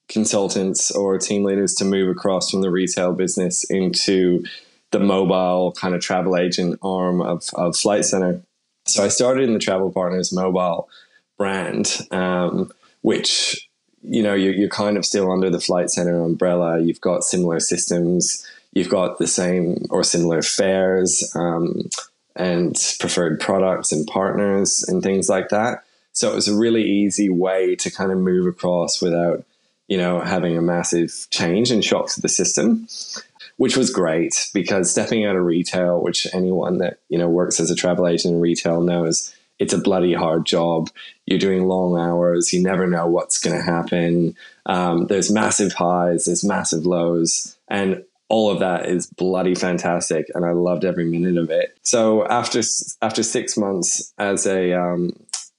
consultants 0.09 0.91
or 0.91 1.17
team 1.17 1.43
leaders 1.43 1.73
to 1.75 1.85
move 1.85 2.09
across 2.09 2.51
from 2.51 2.61
the 2.61 2.69
retail 2.69 3.13
business 3.13 3.63
into 3.69 4.43
the 4.91 4.99
mobile 4.99 5.73
kind 5.73 5.95
of 5.95 6.01
travel 6.01 6.37
agent 6.37 6.79
arm 6.81 7.21
of, 7.21 7.49
of 7.55 7.75
Flight 7.75 8.05
Centre. 8.05 8.41
So 8.85 9.03
I 9.03 9.07
started 9.09 9.43
in 9.45 9.53
the 9.53 9.59
Travel 9.59 9.91
Partners 9.91 10.31
mobile 10.31 10.87
brand, 11.37 11.97
um, 12.11 12.71
which 13.01 13.67
you 14.03 14.23
know 14.23 14.33
you're, 14.33 14.53
you're 14.53 14.69
kind 14.69 14.97
of 14.97 15.05
still 15.05 15.31
under 15.31 15.49
the 15.49 15.59
flight 15.59 15.89
centre 15.89 16.21
umbrella. 16.21 16.79
You've 16.79 17.01
got 17.01 17.23
similar 17.23 17.59
systems. 17.59 18.45
You've 18.73 18.89
got 18.89 19.17
the 19.17 19.27
same 19.27 19.85
or 19.89 20.03
similar 20.03 20.41
fares 20.41 21.31
um, 21.35 21.89
and 22.35 22.75
preferred 22.99 23.39
products 23.39 23.91
and 23.91 24.05
partners 24.05 24.83
and 24.87 25.01
things 25.01 25.29
like 25.29 25.49
that. 25.49 25.83
So 26.11 26.31
it 26.31 26.35
was 26.35 26.47
a 26.47 26.55
really 26.55 26.83
easy 26.83 27.29
way 27.29 27.75
to 27.75 27.91
kind 27.91 28.11
of 28.11 28.17
move 28.17 28.47
across 28.47 29.01
without 29.01 29.45
you 29.87 29.97
know 29.97 30.19
having 30.19 30.57
a 30.57 30.61
massive 30.61 31.27
change 31.31 31.71
and 31.71 31.83
shock 31.83 32.09
to 32.09 32.21
the 32.21 32.29
system 32.29 32.87
which 33.57 33.75
was 33.75 33.89
great 33.89 34.49
because 34.53 34.91
stepping 34.91 35.25
out 35.25 35.35
of 35.35 35.45
retail 35.45 36.01
which 36.01 36.27
anyone 36.33 36.77
that 36.77 36.99
you 37.09 37.17
know 37.17 37.29
works 37.29 37.59
as 37.59 37.71
a 37.71 37.75
travel 37.75 38.07
agent 38.07 38.35
in 38.35 38.41
retail 38.41 38.81
knows 38.81 39.33
it's 39.59 39.73
a 39.73 39.77
bloody 39.77 40.13
hard 40.13 40.45
job. 40.45 40.89
You're 41.25 41.39
doing 41.39 41.67
long 41.67 41.97
hours. 41.97 42.53
You 42.53 42.61
never 42.61 42.87
know 42.87 43.07
what's 43.07 43.39
going 43.39 43.57
to 43.57 43.63
happen. 43.63 44.35
Um, 44.65 45.07
there's 45.07 45.31
massive 45.31 45.73
highs, 45.73 46.25
there's 46.25 46.43
massive 46.43 46.85
lows, 46.85 47.57
and 47.67 48.03
all 48.29 48.51
of 48.51 48.59
that 48.59 48.87
is 48.87 49.07
bloody 49.07 49.55
fantastic. 49.55 50.27
And 50.35 50.45
I 50.45 50.51
loved 50.51 50.83
every 50.83 51.05
minute 51.05 51.37
of 51.37 51.49
it. 51.49 51.77
So 51.83 52.27
after 52.27 52.61
after 53.01 53.23
six 53.23 53.57
months 53.57 54.13
as 54.17 54.45
a 54.45 54.73
um, 54.73 55.13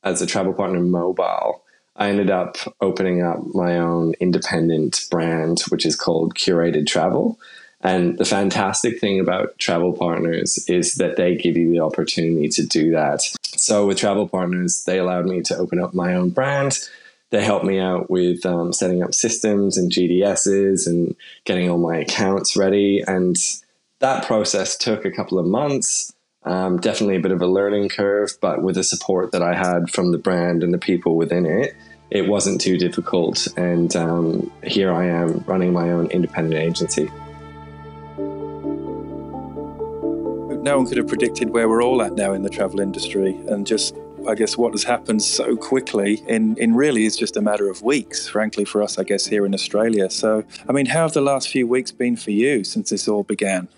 as 0.05 0.23
a 0.23 0.27
travel 0.27 0.53
partner 0.53 0.81
mobile, 0.81 1.62
I 1.97 2.09
ended 2.11 2.31
up 2.31 2.56
opening 2.81 3.23
up 3.23 3.39
my 3.55 3.79
own 3.79 4.15
independent 4.21 5.06
brand, 5.11 5.62
which 5.71 5.85
is 5.85 5.97
called 5.97 6.35
Curated 6.35 6.87
Travel. 6.87 7.39
And 7.81 8.19
the 8.19 8.25
fantastic 8.25 9.00
thing 9.00 9.21
about 9.21 9.59
travel 9.59 9.93
partners 9.93 10.65
is 10.69 10.97
that 10.97 11.17
they 11.17 11.37
give 11.37 11.56
you 11.56 11.71
the 11.71 11.81
opportunity 11.81 12.49
to 12.49 12.67
do 12.67 12.91
that. 12.93 13.23
So 13.58 13.87
with 13.87 13.99
travel 13.99 14.28
partners, 14.28 14.84
they 14.84 14.99
allowed 14.99 15.26
me 15.26 15.43
to 15.43 15.56
open 15.56 15.81
up 15.81 15.94
my 15.94 16.14
own 16.14 16.31
brand. 16.31 16.78
They 17.31 17.44
helped 17.44 17.64
me 17.64 17.78
out 17.78 18.10
with 18.10 18.46
um, 18.46 18.72
setting 18.72 19.02
up 19.02 19.14
systems 19.14 19.76
and 19.76 19.93
GDSs 19.93 20.87
and 20.87 21.14
getting 21.44 21.69
all 21.69 21.78
my 21.78 21.99
accounts 21.99 22.56
ready. 22.56 23.02
And 23.06 23.37
that 23.99 24.25
process 24.25 24.76
took 24.76 25.05
a 25.05 25.10
couple 25.10 25.38
of 25.38 25.46
months. 25.46 26.12
Um, 26.44 26.78
definitely 26.78 27.16
a 27.16 27.20
bit 27.20 27.32
of 27.32 27.43
a 27.43 27.46
learning 27.46 27.90
curve, 27.90 28.31
but 28.40 28.62
with 28.62 28.76
the 28.76 28.84
support 28.84 29.32
that 29.32 29.43
I 29.43 29.55
had 29.55 29.90
from 29.90 30.12
the 30.12 30.19
brand 30.19 30.62
and 30.62 30.72
the 30.72 30.78
people 30.78 31.16
within 31.16 31.44
it, 31.44 31.75
it 32.11 32.26
wasn't 32.26 32.61
too 32.61 32.78
difficult. 32.78 33.46
And 33.58 33.94
um, 33.94 34.50
here 34.64 34.93
I 34.93 35.06
am 35.06 35.44
running 35.47 35.73
my 35.73 35.90
own 35.90 36.06
independent 36.06 36.54
agency. 36.54 37.11
No 40.62 40.77
one 40.79 40.87
could 40.87 40.97
have 40.97 41.09
predicted 41.09 41.50
where 41.50 41.69
we're 41.69 41.83
all 41.83 42.03
at 42.03 42.15
now 42.15 42.33
in 42.33 42.43
the 42.43 42.50
travel 42.50 42.81
industry 42.81 43.35
and 43.49 43.67
just 43.67 43.95
I 44.27 44.35
guess 44.35 44.57
what 44.57 44.73
has 44.73 44.85
happened 44.85 45.23
so 45.23 45.57
quickly 45.57 46.23
in, 46.27 46.57
in 46.59 46.75
really 46.75 47.05
is 47.07 47.17
just 47.17 47.37
a 47.37 47.41
matter 47.41 47.71
of 47.71 47.83
weeks, 47.83 48.29
frankly, 48.29 48.65
for 48.65 48.83
us, 48.83 48.99
I 48.99 49.05
guess, 49.05 49.27
here 49.27 49.47
in 49.47 49.55
Australia. 49.55 50.11
So, 50.11 50.45
I 50.69 50.73
mean, 50.73 50.87
how 50.87 51.03
have 51.03 51.12
the 51.12 51.21
last 51.21 51.49
few 51.49 51.67
weeks 51.67 51.93
been 51.93 52.17
for 52.17 52.31
you 52.31 52.65
since 52.65 52.91
this 52.91 53.09
all 53.09 53.23
began? 53.23 53.69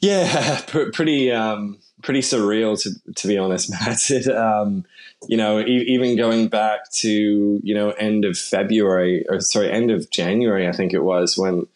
Yeah, 0.00 0.60
pretty, 0.66 1.32
um, 1.32 1.78
pretty 2.02 2.20
surreal 2.20 2.80
to, 2.82 3.14
to 3.14 3.28
be 3.28 3.38
honest, 3.38 3.70
Matt. 3.86 4.10
It, 4.10 4.28
um, 4.28 4.84
you 5.28 5.36
know, 5.36 5.60
e- 5.60 5.86
even 5.88 6.16
going 6.16 6.48
back 6.48 6.90
to, 6.96 7.60
you 7.62 7.74
know, 7.74 7.90
end 7.90 8.24
of 8.24 8.36
February 8.36 9.24
or 9.28 9.40
sorry, 9.40 9.70
end 9.70 9.90
of 9.90 10.10
January, 10.10 10.68
I 10.68 10.72
think 10.72 10.92
it 10.92 11.02
was 11.02 11.38
when 11.38 11.66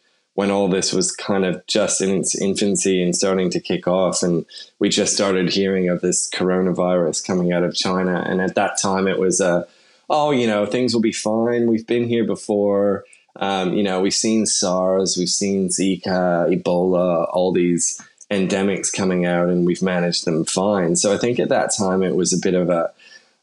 when 0.41 0.51
all 0.51 0.69
this 0.69 0.91
was 0.91 1.13
kind 1.13 1.45
of 1.45 1.67
just 1.67 2.01
in 2.01 2.09
its 2.09 2.35
infancy 2.35 3.03
and 3.03 3.15
starting 3.15 3.51
to 3.51 3.61
kick 3.61 3.87
off. 3.87 4.23
And 4.23 4.47
we 4.79 4.89
just 4.89 5.13
started 5.13 5.53
hearing 5.53 5.91
of 5.91 6.01
this 6.01 6.31
coronavirus 6.31 7.27
coming 7.27 7.53
out 7.53 7.63
of 7.63 7.75
China. 7.75 8.25
And 8.27 8.41
at 8.41 8.55
that 8.55 8.79
time, 8.81 9.07
it 9.07 9.19
was 9.19 9.43
a, 9.43 9.69
oh, 10.09 10.31
you 10.31 10.47
know, 10.47 10.65
things 10.65 10.95
will 10.95 11.03
be 11.03 11.13
fine. 11.13 11.67
We've 11.67 11.87
been 11.87 12.09
here 12.09 12.25
before. 12.25 13.05
Um, 13.37 13.75
you 13.75 13.83
know, 13.83 14.01
we've 14.01 14.15
seen 14.15 14.47
SARS, 14.47 15.19
we've 15.19 15.29
seen 15.29 15.69
Zika, 15.69 16.49
Ebola, 16.49 17.29
all 17.35 17.53
these 17.53 18.01
endemics 18.31 18.91
coming 18.91 19.27
out, 19.27 19.51
and 19.51 19.67
we've 19.67 19.83
managed 19.83 20.25
them 20.25 20.47
fine. 20.47 20.97
So 20.97 21.13
I 21.13 21.19
think 21.19 21.39
at 21.39 21.51
that 21.51 21.71
time, 21.77 22.03
it 22.03 22.17
was 22.17 22.33
a 22.33 22.39
bit 22.39 22.55
of 22.55 22.71
a, 22.71 22.91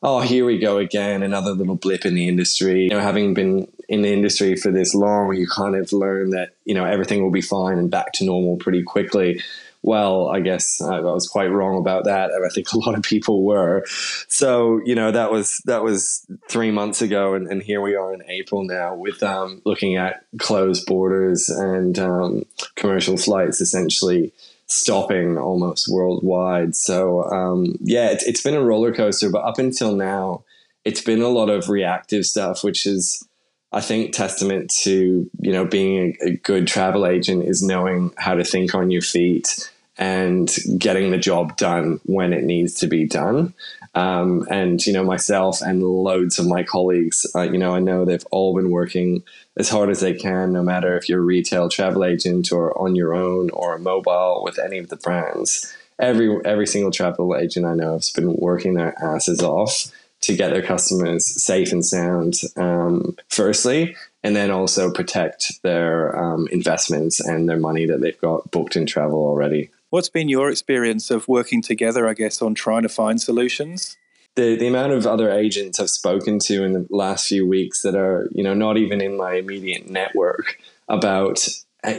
oh, 0.01 0.21
here 0.21 0.45
we 0.45 0.57
go 0.57 0.79
again, 0.79 1.21
another 1.21 1.51
little 1.51 1.75
blip 1.75 2.07
in 2.07 2.15
the 2.15 2.27
industry. 2.27 2.85
You 2.85 2.89
know, 2.89 3.01
having 3.01 3.35
been 3.35 3.67
in 3.87 4.01
the 4.01 4.11
industry 4.11 4.55
for 4.55 4.71
this 4.71 4.93
long, 4.93 5.33
you 5.35 5.47
kind 5.47 5.75
of 5.75 5.93
learn 5.93 6.31
that, 6.31 6.55
you 6.65 6.73
know, 6.73 6.85
everything 6.85 7.23
will 7.23 7.31
be 7.31 7.41
fine 7.41 7.77
and 7.77 7.89
back 7.89 8.11
to 8.13 8.25
normal 8.25 8.57
pretty 8.57 8.83
quickly. 8.83 9.41
well, 9.81 10.27
I 10.27 10.41
guess 10.41 10.81
I, 10.81 10.99
was 10.99 11.27
quite 11.27 11.47
wrong 11.47 11.77
about 11.77 12.05
that, 12.05 12.31
and 12.31 12.45
I 12.45 12.49
think 12.49 12.71
a 12.73 12.77
lot 12.77 12.95
of 12.95 13.03
people 13.03 13.43
were. 13.43 13.85
So 14.27 14.81
you 14.83 14.95
know 14.95 15.11
that 15.11 15.31
was 15.31 15.61
that 15.65 15.83
was 15.83 16.25
three 16.49 16.71
months 16.71 17.01
ago, 17.01 17.35
and, 17.35 17.47
and 17.47 17.63
here 17.63 17.79
we 17.81 17.95
are 17.95 18.13
in 18.13 18.23
April 18.27 18.63
now 18.63 18.95
with 18.95 19.23
um, 19.23 19.61
looking 19.65 19.95
at 19.95 20.25
closed 20.39 20.85
borders 20.85 21.47
and 21.47 21.97
um, 21.99 22.43
commercial 22.75 23.17
flights 23.17 23.61
essentially 23.61 24.33
stopping 24.65 25.37
almost 25.37 25.87
worldwide. 25.87 26.75
So 26.75 27.23
um, 27.23 27.75
yeah, 27.79 28.09
it, 28.09 28.23
it's 28.25 28.41
been 28.41 28.55
a 28.55 28.63
roller 28.63 28.93
coaster, 28.93 29.29
but 29.29 29.45
up 29.45 29.59
until 29.59 29.95
now, 29.95 30.43
it's 30.83 31.01
been 31.01 31.21
a 31.21 31.29
lot 31.29 31.49
of 31.49 31.69
reactive 31.69 32.25
stuff, 32.25 32.63
which 32.63 32.85
is 32.85 33.26
I 33.71 33.81
think 33.81 34.13
testament 34.13 34.73
to 34.83 35.29
you 35.39 35.51
know 35.51 35.65
being 35.65 36.15
a, 36.21 36.27
a, 36.27 36.37
good 36.37 36.67
travel 36.67 37.05
agent 37.05 37.43
is 37.43 37.61
knowing 37.61 38.13
how 38.17 38.35
to 38.35 38.43
think 38.43 38.73
on 38.73 38.91
your 38.91 39.01
feet 39.01 39.69
and 39.97 40.53
getting 40.77 41.11
the 41.11 41.17
job 41.17 41.57
done 41.57 41.99
when 42.05 42.31
it 42.31 42.43
needs 42.43 42.75
to 42.75 42.87
be 42.87 43.05
done. 43.05 43.53
Um, 43.93 44.47
and 44.49 44.85
you 44.85 44.93
know 44.93 45.03
myself 45.03 45.61
and 45.61 45.83
loads 45.83 46.39
of 46.39 46.47
my 46.47 46.63
colleagues, 46.63 47.25
uh, 47.35 47.41
you 47.41 47.57
know 47.57 47.75
I 47.75 47.79
know 47.79 48.05
they've 48.05 48.25
all 48.31 48.55
been 48.55 48.69
working 48.69 49.23
as 49.57 49.69
hard 49.69 49.89
as 49.89 49.99
they 49.99 50.13
can, 50.13 50.53
no 50.53 50.63
matter 50.63 50.95
if 50.97 51.09
you're 51.09 51.19
a 51.19 51.23
retail 51.23 51.67
travel 51.67 52.05
agent 52.05 52.51
or 52.51 52.77
on 52.79 52.95
your 52.95 53.15
own 53.15 53.49
or 53.49 53.77
mobile 53.79 54.41
with 54.43 54.59
any 54.59 54.77
of 54.77 54.89
the 54.89 54.97
brands. 54.97 55.75
Every 55.99 56.39
every 56.45 56.67
single 56.67 56.91
travel 56.91 57.35
agent 57.35 57.65
I 57.65 57.73
know 57.73 57.93
has 57.93 58.11
been 58.11 58.35
working 58.35 58.75
their 58.75 58.93
asses 59.03 59.41
off 59.41 59.91
to 60.27 60.35
get 60.35 60.51
their 60.51 60.61
customers 60.61 61.25
safe 61.41 61.71
and 61.71 61.85
sound, 61.85 62.33
um, 62.57 63.15
firstly, 63.29 63.95
and 64.23 64.35
then 64.35 64.51
also 64.51 64.91
protect 64.91 65.61
their 65.63 66.17
um, 66.21 66.49
investments 66.51 67.21
and 67.21 67.47
their 67.47 67.57
money 67.57 67.85
that 67.85 68.01
they've 68.01 68.19
got 68.19 68.51
booked 68.51 68.75
in 68.75 68.85
travel 68.85 69.19
already. 69.19 69.69
What's 69.89 70.09
been 70.09 70.27
your 70.27 70.49
experience 70.49 71.09
of 71.09 71.29
working 71.29 71.61
together, 71.61 72.09
I 72.09 72.13
guess, 72.13 72.41
on 72.41 72.55
trying 72.55 72.83
to 72.83 72.89
find 72.89 73.21
solutions? 73.21 73.95
The, 74.35 74.57
the 74.57 74.67
amount 74.67 74.91
of 74.91 75.07
other 75.07 75.31
agents 75.31 75.79
I've 75.79 75.89
spoken 75.89 76.39
to 76.39 76.63
in 76.65 76.73
the 76.73 76.85
last 76.89 77.27
few 77.27 77.47
weeks 77.47 77.83
that 77.83 77.95
are, 77.95 78.27
you 78.33 78.43
know, 78.43 78.53
not 78.53 78.75
even 78.75 78.99
in 78.99 79.15
my 79.15 79.35
immediate 79.35 79.89
network 79.89 80.59
about, 80.89 81.47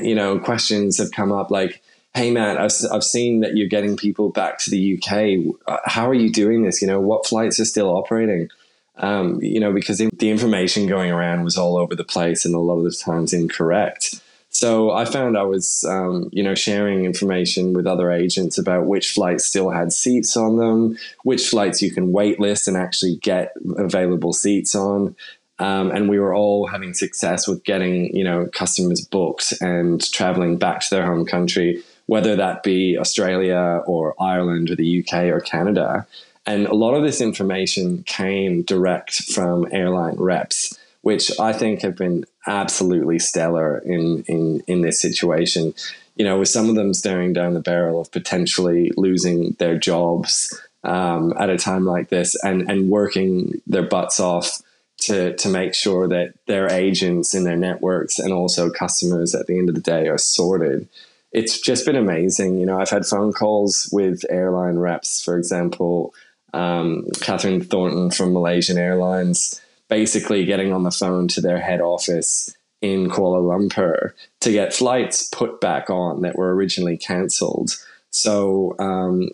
you 0.02 0.14
know, 0.14 0.38
questions 0.38 0.98
have 0.98 1.12
come 1.12 1.32
up 1.32 1.50
like, 1.50 1.82
hey 2.18 2.32
Matt, 2.32 2.58
I've, 2.58 2.72
I've 2.92 3.04
seen 3.04 3.40
that 3.40 3.56
you're 3.56 3.68
getting 3.68 3.96
people 3.96 4.30
back 4.30 4.58
to 4.58 4.70
the 4.70 4.98
UK. 4.98 5.54
Uh, 5.68 5.78
how 5.84 6.08
are 6.10 6.14
you 6.14 6.32
doing 6.32 6.64
this? 6.64 6.82
You 6.82 6.88
know, 6.88 7.00
what 7.00 7.24
flights 7.24 7.60
are 7.60 7.64
still 7.64 7.90
operating? 7.90 8.48
Um, 8.96 9.40
you 9.40 9.60
know, 9.60 9.72
because 9.72 9.98
the 9.98 10.28
information 10.28 10.88
going 10.88 11.12
around 11.12 11.44
was 11.44 11.56
all 11.56 11.76
over 11.76 11.94
the 11.94 12.02
place 12.02 12.44
and 12.44 12.56
a 12.56 12.58
lot 12.58 12.78
of 12.78 12.82
the 12.82 12.90
times 12.90 13.32
incorrect. 13.32 14.20
So 14.48 14.90
I 14.90 15.04
found 15.04 15.38
I 15.38 15.44
was, 15.44 15.84
um, 15.88 16.28
you 16.32 16.42
know, 16.42 16.56
sharing 16.56 17.04
information 17.04 17.72
with 17.72 17.86
other 17.86 18.10
agents 18.10 18.58
about 18.58 18.86
which 18.86 19.12
flights 19.12 19.44
still 19.44 19.70
had 19.70 19.92
seats 19.92 20.36
on 20.36 20.56
them, 20.56 20.98
which 21.22 21.46
flights 21.46 21.80
you 21.80 21.92
can 21.92 22.12
waitlist 22.12 22.66
and 22.66 22.76
actually 22.76 23.18
get 23.22 23.52
available 23.76 24.32
seats 24.32 24.74
on. 24.74 25.14
Um, 25.60 25.92
and 25.92 26.08
we 26.08 26.18
were 26.18 26.34
all 26.34 26.66
having 26.66 26.94
success 26.94 27.46
with 27.46 27.62
getting, 27.62 28.16
you 28.16 28.24
know, 28.24 28.48
customers 28.52 29.04
booked 29.04 29.54
and 29.60 30.00
traveling 30.12 30.56
back 30.56 30.80
to 30.80 30.90
their 30.90 31.06
home 31.06 31.24
country 31.24 31.84
whether 32.08 32.34
that 32.36 32.62
be 32.62 32.96
Australia 32.98 33.82
or 33.86 34.14
Ireland 34.18 34.70
or 34.70 34.76
the 34.76 35.04
UK 35.04 35.24
or 35.24 35.40
Canada. 35.40 36.06
And 36.46 36.66
a 36.66 36.74
lot 36.74 36.94
of 36.94 37.02
this 37.02 37.20
information 37.20 38.02
came 38.04 38.62
direct 38.62 39.12
from 39.34 39.68
airline 39.70 40.16
reps, 40.16 40.76
which 41.02 41.30
I 41.38 41.52
think 41.52 41.82
have 41.82 41.96
been 41.96 42.24
absolutely 42.46 43.18
stellar 43.18 43.78
in, 43.80 44.24
in, 44.26 44.62
in 44.66 44.80
this 44.80 45.02
situation. 45.02 45.74
You 46.16 46.24
know, 46.24 46.38
with 46.38 46.48
some 46.48 46.70
of 46.70 46.76
them 46.76 46.94
staring 46.94 47.34
down 47.34 47.52
the 47.52 47.60
barrel 47.60 48.00
of 48.00 48.10
potentially 48.10 48.90
losing 48.96 49.52
their 49.58 49.78
jobs 49.78 50.58
um, 50.84 51.34
at 51.38 51.50
a 51.50 51.58
time 51.58 51.84
like 51.84 52.08
this 52.08 52.42
and, 52.42 52.70
and 52.70 52.88
working 52.88 53.60
their 53.66 53.82
butts 53.82 54.18
off 54.18 54.62
to, 55.00 55.36
to 55.36 55.48
make 55.50 55.74
sure 55.74 56.08
that 56.08 56.32
their 56.46 56.72
agents 56.72 57.34
in 57.34 57.44
their 57.44 57.56
networks 57.56 58.18
and 58.18 58.32
also 58.32 58.70
customers 58.70 59.34
at 59.34 59.46
the 59.46 59.58
end 59.58 59.68
of 59.68 59.74
the 59.74 59.82
day 59.82 60.08
are 60.08 60.16
sorted 60.16 60.88
it's 61.32 61.60
just 61.60 61.84
been 61.84 61.96
amazing. 61.96 62.58
You 62.58 62.66
know, 62.66 62.80
I've 62.80 62.90
had 62.90 63.06
phone 63.06 63.32
calls 63.32 63.88
with 63.92 64.24
airline 64.30 64.76
reps, 64.76 65.22
for 65.22 65.36
example, 65.36 66.14
um, 66.54 67.06
Catherine 67.20 67.62
Thornton 67.62 68.10
from 68.10 68.32
Malaysian 68.32 68.78
Airlines, 68.78 69.60
basically 69.88 70.44
getting 70.44 70.72
on 70.72 70.82
the 70.82 70.90
phone 70.90 71.28
to 71.28 71.40
their 71.40 71.60
head 71.60 71.80
office 71.80 72.54
in 72.80 73.10
Kuala 73.10 73.42
Lumpur 73.42 74.12
to 74.40 74.52
get 74.52 74.72
flights 74.72 75.28
put 75.28 75.60
back 75.60 75.90
on 75.90 76.22
that 76.22 76.36
were 76.36 76.54
originally 76.54 76.96
cancelled. 76.96 77.72
So, 78.10 78.74
um, 78.78 79.28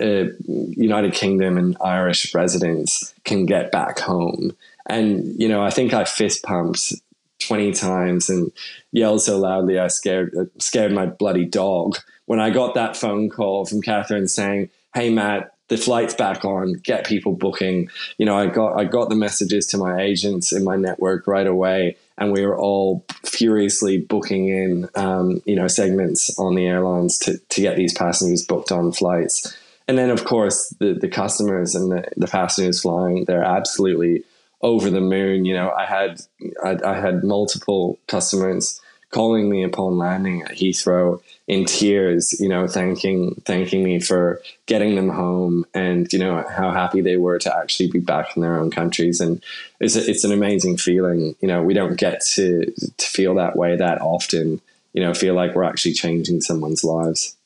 uh, 0.00 0.26
United 0.46 1.12
Kingdom 1.12 1.58
and 1.58 1.76
Irish 1.84 2.34
residents 2.34 3.14
can 3.24 3.46
get 3.46 3.70
back 3.70 3.98
home. 3.98 4.56
And, 4.86 5.38
you 5.38 5.48
know, 5.48 5.62
I 5.62 5.70
think 5.70 5.92
I 5.92 6.04
fist 6.04 6.42
pumped 6.42 6.94
20 7.40 7.72
times 7.72 8.30
and 8.30 8.50
yelled 8.92 9.22
so 9.22 9.38
loudly 9.38 9.78
I 9.78 9.88
scared 9.88 10.34
uh, 10.38 10.44
scared 10.58 10.92
my 10.92 11.06
bloody 11.06 11.44
dog 11.44 11.98
when 12.26 12.40
I 12.40 12.50
got 12.50 12.74
that 12.74 12.96
phone 12.96 13.28
call 13.28 13.66
from 13.66 13.82
Catherine 13.82 14.28
saying, 14.28 14.70
"Hey 14.94 15.10
Matt, 15.10 15.54
the 15.68 15.76
flight's 15.76 16.14
back 16.14 16.44
on. 16.44 16.74
Get 16.74 17.06
people 17.06 17.32
booking." 17.32 17.88
You 18.18 18.26
know, 18.26 18.36
I 18.36 18.46
got 18.46 18.78
I 18.78 18.84
got 18.84 19.08
the 19.08 19.14
messages 19.14 19.66
to 19.68 19.78
my 19.78 20.00
agents 20.00 20.52
in 20.52 20.64
my 20.64 20.76
network 20.76 21.26
right 21.26 21.46
away, 21.46 21.96
and 22.18 22.32
we 22.32 22.46
were 22.46 22.58
all 22.58 23.04
furiously 23.24 23.98
booking 23.98 24.48
in, 24.48 24.88
um, 24.94 25.42
you 25.44 25.56
know, 25.56 25.68
segments 25.68 26.36
on 26.38 26.54
the 26.54 26.66
airlines 26.66 27.18
to 27.18 27.38
to 27.38 27.60
get 27.60 27.76
these 27.76 27.94
passengers 27.94 28.44
booked 28.44 28.72
on 28.72 28.92
flights. 28.92 29.56
And 29.86 29.98
then, 29.98 30.10
of 30.10 30.24
course, 30.24 30.74
the 30.80 30.94
the 30.94 31.08
customers 31.08 31.74
and 31.74 31.92
the, 31.92 32.04
the 32.16 32.26
passengers 32.26 32.80
flying, 32.80 33.24
they're 33.26 33.44
absolutely 33.44 34.24
over 34.64 34.90
the 34.90 35.00
moon. 35.00 35.44
You 35.44 35.54
know, 35.54 35.70
I 35.70 35.84
had 35.84 36.22
I, 36.64 36.78
I 36.84 36.98
had 36.98 37.22
multiple 37.22 38.00
customers 38.08 38.80
calling 39.10 39.48
me 39.48 39.62
upon 39.62 39.96
landing 39.96 40.42
at 40.42 40.52
Heathrow 40.52 41.22
in 41.46 41.66
tears, 41.66 42.40
you 42.40 42.48
know, 42.48 42.66
thanking 42.66 43.40
thanking 43.44 43.84
me 43.84 44.00
for 44.00 44.40
getting 44.66 44.96
them 44.96 45.10
home 45.10 45.64
and 45.74 46.10
you 46.12 46.18
know 46.18 46.44
how 46.50 46.72
happy 46.72 47.02
they 47.02 47.18
were 47.18 47.38
to 47.38 47.56
actually 47.56 47.90
be 47.90 48.00
back 48.00 48.34
in 48.34 48.42
their 48.42 48.58
own 48.58 48.70
countries 48.70 49.20
and 49.20 49.40
it's 49.78 49.94
a, 49.94 50.10
it's 50.10 50.24
an 50.24 50.32
amazing 50.32 50.78
feeling. 50.78 51.36
You 51.40 51.46
know, 51.46 51.62
we 51.62 51.74
don't 51.74 51.96
get 51.96 52.22
to 52.34 52.64
to 52.96 53.06
feel 53.06 53.34
that 53.36 53.56
way 53.56 53.76
that 53.76 54.00
often. 54.00 54.60
You 54.94 55.02
know, 55.02 55.12
feel 55.12 55.34
like 55.34 55.56
we're 55.56 55.64
actually 55.64 55.94
changing 55.94 56.40
someone's 56.40 56.84
lives. 56.84 57.36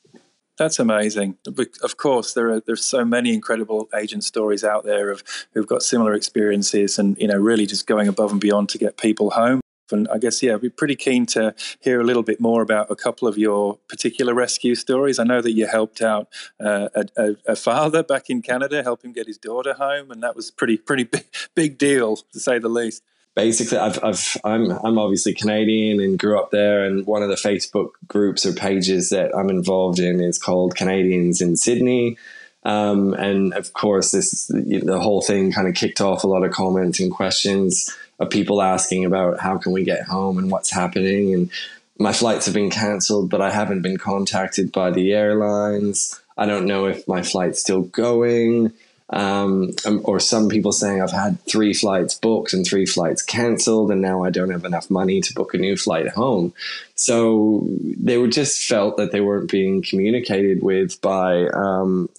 That's 0.59 0.81
amazing. 0.81 1.39
Of 1.83 1.97
course, 1.97 2.35
there 2.35 2.51
are 2.51 2.61
there's 2.61 2.85
so 2.85 3.05
many 3.05 3.33
incredible 3.33 3.89
agent 3.97 4.25
stories 4.25 4.65
out 4.65 4.85
there 4.85 5.09
of 5.11 5.23
who've 5.55 5.67
got 5.67 5.85
similar 5.85 6.15
experiences 6.15 6.99
and 6.99 7.17
you 7.19 7.29
know 7.29 7.39
really 7.39 7.65
just 7.65 7.87
going 7.87 8.09
above 8.09 8.33
and 8.33 8.41
beyond 8.41 8.69
to 8.71 8.79
get 8.79 8.99
people 8.99 9.31
home. 9.31 9.61
And 9.91 10.09
I 10.09 10.19
guess 10.19 10.43
yeah, 10.43 10.55
I'd 10.55 10.61
be 10.61 10.69
pretty 10.69 10.97
keen 10.97 11.27
to 11.27 11.55
hear 11.81 12.01
a 12.01 12.05
little 12.05 12.25
bit 12.25 12.41
more 12.41 12.61
about 12.61 12.91
a 12.91 12.97
couple 12.97 13.29
of 13.29 13.39
your 13.39 13.79
particular 13.89 14.35
rescue 14.35 14.75
stories. 14.75 15.19
I 15.19 15.25
know 15.25 15.41
that 15.41 15.53
you 15.53 15.67
helped 15.67 16.03
out 16.03 16.29
uh, 16.61 16.89
a, 17.17 17.37
a, 17.47 17.57
father 17.57 18.03
back 18.03 18.29
in 18.29 18.43
Canada, 18.43 18.83
help 18.83 19.03
him 19.03 19.13
get 19.13 19.27
his 19.27 19.39
daughter 19.39 19.75
home, 19.75 20.11
and 20.11 20.23
that 20.23 20.37
was 20.37 20.51
pretty 20.51 20.77
pretty 20.77 21.05
big, 21.05 21.25
big 21.55 21.79
deal 21.79 22.17
to 22.17 22.41
say 22.41 22.59
the 22.59 22.69
least 22.69 23.03
basically 23.39 23.79
I've, 23.79 24.03
I've 24.03 24.37
I'm 24.43 24.73
I'm 24.85 24.99
obviously 24.99 25.33
Canadian 25.33 26.01
and 26.01 26.19
grew 26.19 26.41
up 26.41 26.51
there 26.51 26.85
and 26.85 27.07
one 27.07 27.23
of 27.23 27.29
the 27.29 27.37
Facebook 27.37 27.91
groups 28.09 28.45
or 28.45 28.53
pages 28.53 29.11
that 29.11 29.33
I'm 29.33 29.49
involved 29.49 30.01
in 30.01 30.21
is 30.21 30.39
called 30.39 30.75
Canadians 30.75 31.41
in 31.41 31.57
Sydney. 31.57 32.19
Um, 32.65 33.15
and 33.15 33.55
of 33.55 33.73
course 33.75 34.11
this 34.11 34.49
the 34.49 34.99
whole 35.01 35.23
thing 35.23 35.53
kind 35.53 35.69
of 35.69 35.75
kicked 35.77 36.01
off 36.01 36.25
a 36.25 36.27
lot 36.27 36.43
of 36.43 36.51
comments 36.51 36.99
and 36.99 37.13
questions 37.13 37.97
of 38.19 38.29
people 38.29 38.61
asking 38.61 39.05
about 39.05 39.39
how 39.39 39.57
can 39.57 39.71
we 39.71 39.85
get 39.85 40.03
home 40.03 40.39
and 40.39 40.51
what's 40.51 40.73
happening. 40.73 41.33
And 41.33 41.49
my 41.97 42.13
flights 42.13 42.47
have 42.47 42.57
been 42.57 42.71
cancelled 42.71 43.31
but 43.31 43.41
I 43.41 43.53
haven't 43.53 43.83
been 43.83 43.99
contacted 43.99 44.73
by 44.73 44.91
the 44.91 45.13
airlines. 45.13 46.21
I 46.37 46.47
don't 46.47 46.67
know 46.67 46.87
if 46.87 47.07
my 47.07 47.23
flight's 47.23 47.61
still 47.61 47.83
going 47.83 48.73
um, 49.11 49.71
um, 49.87 50.03
or 50.05 50.21
some 50.21 50.49
people 50.49 50.73
saying 50.73 51.01
I've 51.01 51.11
had 51.11 51.43
three 51.45 51.73
flights 51.73 52.15
booked 52.15 52.53
and 52.53 52.67
three 52.67 52.85
flights 52.85 53.23
cancelled, 53.23 53.91
and 53.91 54.03
now 54.03 54.23
I 54.23 54.31
don't 54.31 54.51
have 54.51 54.65
enough 54.65 54.91
money 54.91 55.21
to 55.23 55.35
book 55.35 55.55
a 55.55 55.59
new 55.59 55.77
flight 55.77 56.09
home. 56.09 56.53
So 56.95 57.67
they 57.71 58.19
were 58.19 58.29
just 58.29 58.67
felt 58.67 58.99
that 58.99 59.13
they 59.13 59.21
weren't 59.21 59.51
being 59.51 59.83
communicated 59.83 60.63
with 60.63 61.01
by, 61.01 61.47
um, 61.49 62.11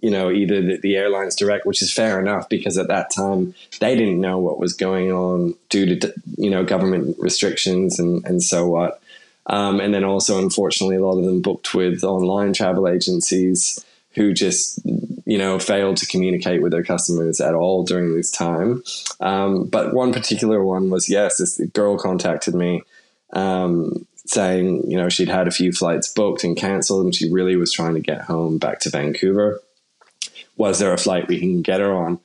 you 0.00 0.10
know, 0.10 0.30
either 0.30 0.62
the, 0.62 0.78
the, 0.78 0.96
airlines 0.96 1.36
direct, 1.36 1.66
which 1.66 1.82
is 1.82 1.92
fair 1.92 2.18
enough 2.18 2.48
because 2.48 2.78
at 2.78 2.88
that 2.88 3.10
time 3.10 3.54
they 3.80 3.94
didn't 3.94 4.20
know 4.20 4.38
what 4.38 4.58
was 4.58 4.72
going 4.72 5.12
on 5.12 5.54
due 5.68 5.98
to 5.98 6.14
you 6.38 6.48
know 6.48 6.64
government 6.64 7.16
restrictions 7.18 7.98
and 7.98 8.24
and 8.24 8.42
so 8.42 8.66
what. 8.66 9.02
Um, 9.50 9.80
and 9.80 9.94
then 9.94 10.04
also, 10.04 10.38
unfortunately, 10.38 10.96
a 10.96 11.00
lot 11.00 11.18
of 11.18 11.24
them 11.24 11.40
booked 11.40 11.74
with 11.74 12.04
online 12.04 12.52
travel 12.52 12.86
agencies 12.86 13.82
who 14.18 14.34
just 14.34 14.80
you 15.24 15.38
know 15.38 15.58
failed 15.58 15.96
to 15.98 16.06
communicate 16.06 16.60
with 16.60 16.72
their 16.72 16.84
customers 16.84 17.40
at 17.40 17.54
all 17.54 17.84
during 17.84 18.14
this 18.14 18.30
time. 18.30 18.82
Um, 19.20 19.64
but 19.64 19.94
one 19.94 20.12
particular 20.12 20.62
one 20.62 20.90
was 20.90 21.08
yes, 21.08 21.38
this 21.38 21.58
girl 21.72 21.98
contacted 21.98 22.54
me 22.54 22.82
um, 23.32 24.06
saying, 24.26 24.90
you 24.90 24.96
know, 24.96 25.08
she'd 25.08 25.28
had 25.28 25.48
a 25.48 25.52
few 25.52 25.72
flights 25.72 26.12
booked 26.12 26.44
and 26.44 26.56
cancelled, 26.56 27.04
and 27.04 27.14
she 27.14 27.30
really 27.30 27.56
was 27.56 27.72
trying 27.72 27.94
to 27.94 28.00
get 28.00 28.22
home 28.22 28.58
back 28.58 28.80
to 28.80 28.90
Vancouver. 28.90 29.60
Was 30.56 30.78
there 30.78 30.92
a 30.92 30.98
flight 30.98 31.28
we 31.28 31.38
can 31.38 31.62
get 31.62 31.80
her 31.80 31.94
on? 31.94 32.20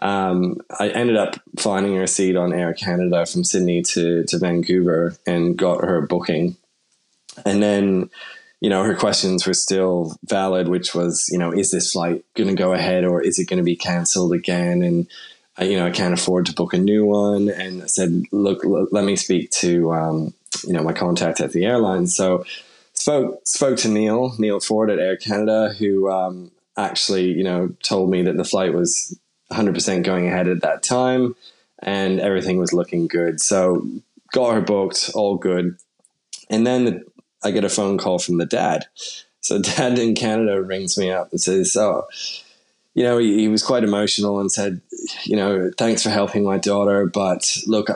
Um, 0.00 0.60
I 0.78 0.88
ended 0.90 1.16
up 1.16 1.40
finding 1.58 1.94
her 1.96 2.02
a 2.02 2.08
seat 2.08 2.36
on 2.36 2.52
Air 2.52 2.72
Canada 2.72 3.26
from 3.26 3.44
Sydney 3.44 3.82
to, 3.82 4.24
to 4.24 4.38
Vancouver 4.38 5.16
and 5.26 5.56
got 5.56 5.84
her 5.84 6.02
booking. 6.02 6.56
And 7.44 7.62
then, 7.62 8.10
you 8.60 8.68
know, 8.68 8.82
her 8.82 8.94
questions 8.94 9.46
were 9.46 9.54
still 9.54 10.16
valid, 10.24 10.68
which 10.68 10.94
was, 10.94 11.28
you 11.30 11.38
know, 11.38 11.52
is 11.52 11.70
this 11.70 11.92
flight 11.92 12.24
going 12.34 12.48
to 12.48 12.54
go 12.54 12.72
ahead 12.72 13.04
or 13.04 13.22
is 13.22 13.38
it 13.38 13.48
going 13.48 13.58
to 13.58 13.64
be 13.64 13.76
cancelled 13.76 14.32
again? 14.32 14.82
And, 14.82 15.06
uh, 15.60 15.64
you 15.64 15.76
know, 15.76 15.86
I 15.86 15.90
can't 15.90 16.14
afford 16.14 16.46
to 16.46 16.52
book 16.52 16.74
a 16.74 16.78
new 16.78 17.06
one. 17.06 17.48
And 17.48 17.82
I 17.82 17.86
said, 17.86 18.24
look, 18.32 18.64
l- 18.64 18.88
let 18.90 19.04
me 19.04 19.14
speak 19.14 19.50
to, 19.52 19.92
um, 19.92 20.34
you 20.64 20.72
know, 20.72 20.82
my 20.82 20.92
contact 20.92 21.40
at 21.40 21.52
the 21.52 21.64
airline. 21.64 22.08
So 22.08 22.44
spoke, 22.94 23.46
spoke 23.46 23.78
to 23.78 23.88
Neil, 23.88 24.34
Neil 24.38 24.58
Ford 24.58 24.90
at 24.90 24.98
Air 24.98 25.16
Canada, 25.16 25.72
who 25.78 26.10
um, 26.10 26.50
actually, 26.76 27.26
you 27.26 27.44
know, 27.44 27.68
told 27.84 28.10
me 28.10 28.22
that 28.22 28.36
the 28.36 28.44
flight 28.44 28.74
was 28.74 29.16
100% 29.52 30.02
going 30.02 30.26
ahead 30.26 30.48
at 30.48 30.62
that 30.62 30.82
time 30.82 31.36
and 31.78 32.18
everything 32.18 32.58
was 32.58 32.72
looking 32.72 33.06
good. 33.06 33.40
So 33.40 33.86
got 34.32 34.54
her 34.54 34.60
booked, 34.60 35.10
all 35.14 35.36
good. 35.36 35.76
And 36.50 36.66
then 36.66 36.84
the, 36.84 37.04
I 37.42 37.50
get 37.50 37.64
a 37.64 37.68
phone 37.68 37.98
call 37.98 38.18
from 38.18 38.38
the 38.38 38.46
dad. 38.46 38.86
So 39.40 39.60
dad 39.62 39.98
in 39.98 40.14
Canada 40.14 40.62
rings 40.62 40.98
me 40.98 41.10
up 41.10 41.30
and 41.30 41.40
says, 41.40 41.76
"Oh, 41.76 42.06
you 42.98 43.04
know, 43.04 43.18
he, 43.18 43.38
he 43.38 43.48
was 43.48 43.62
quite 43.62 43.84
emotional 43.84 44.40
and 44.40 44.50
said, 44.50 44.80
you 45.22 45.36
know, 45.36 45.70
thanks 45.78 46.02
for 46.02 46.10
helping 46.10 46.42
my 46.42 46.58
daughter, 46.58 47.06
but 47.06 47.56
look, 47.64 47.88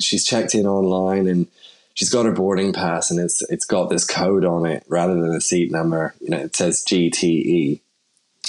she's 0.00 0.26
checked 0.26 0.52
in 0.52 0.66
online 0.66 1.28
and 1.28 1.46
she's 1.94 2.10
got 2.10 2.26
her 2.26 2.32
boarding 2.32 2.72
pass 2.72 3.10
and 3.10 3.20
it's 3.20 3.40
it's 3.50 3.64
got 3.64 3.88
this 3.88 4.04
code 4.04 4.44
on 4.44 4.66
it 4.66 4.84
rather 4.88 5.14
than 5.14 5.32
a 5.32 5.40
seat 5.40 5.70
number. 5.70 6.12
You 6.20 6.30
know, 6.30 6.38
it 6.38 6.56
says 6.56 6.84
GTE, 6.84 7.80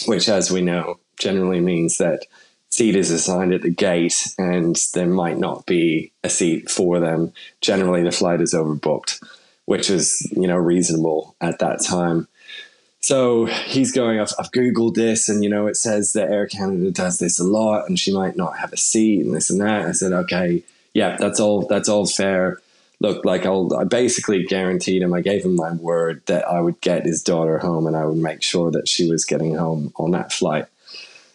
which, 0.08 0.28
as 0.30 0.50
we 0.50 0.62
know, 0.62 0.98
generally 1.20 1.60
means 1.60 2.00
that 2.00 2.26
seat 2.70 2.96
is 2.96 3.12
assigned 3.12 3.54
at 3.54 3.62
the 3.62 3.70
gate 3.70 4.34
and 4.40 4.76
there 4.96 5.06
might 5.06 5.38
not 5.38 5.68
be 5.68 6.12
a 6.24 6.30
seat 6.30 6.72
for 6.72 7.00
them. 7.00 7.34
Generally, 7.62 8.02
the 8.02 8.12
flight 8.12 8.42
is 8.42 8.56
overbooked, 8.56 9.24
which 9.70 9.92
is, 9.92 10.28
you 10.32 10.48
know, 10.48 10.56
reasonable 10.56 11.36
at 11.42 11.60
that 11.60 11.80
time. 11.80 12.28
So 13.02 13.46
he's 13.46 13.92
going, 13.92 14.20
I've, 14.20 14.34
I've, 14.40 14.50
Googled 14.50 14.96
this 14.96 15.30
and, 15.30 15.44
you 15.44 15.50
know, 15.50 15.68
it 15.68 15.78
says 15.78 16.14
that 16.14 16.32
Air 16.32 16.48
Canada 16.48 16.90
does 16.90 17.20
this 17.20 17.40
a 17.40 17.44
lot 17.44 17.88
and 17.88 18.00
she 18.00 18.12
might 18.12 18.36
not 18.36 18.58
have 18.58 18.74
a 18.74 18.78
seat 18.78 19.24
and 19.24 19.36
this 19.36 19.52
and 19.52 19.62
that. 19.62 19.86
I 19.86 19.92
said, 19.92 20.12
okay, 20.12 20.64
yeah, 20.96 21.18
that's 21.18 21.40
all, 21.40 21.68
that's 21.68 21.88
all 21.88 22.08
fair. 22.08 22.58
Look, 23.00 23.24
like 23.26 23.46
I'll, 23.46 23.72
I 23.76 23.84
basically 23.84 24.44
guaranteed 24.44 25.04
him, 25.04 25.14
I 25.14 25.22
gave 25.22 25.46
him 25.46 25.56
my 25.56 25.72
word 25.74 26.24
that 26.26 26.48
I 26.48 26.62
would 26.62 26.82
get 26.82 27.06
his 27.06 27.22
daughter 27.22 27.60
home 27.60 27.86
and 27.86 27.96
I 27.96 28.06
would 28.06 28.18
make 28.18 28.42
sure 28.42 28.72
that 28.72 28.88
she 28.88 29.08
was 29.08 29.24
getting 29.24 29.54
home 29.54 29.94
on 29.98 30.10
that 30.12 30.34
flight. 30.34 30.66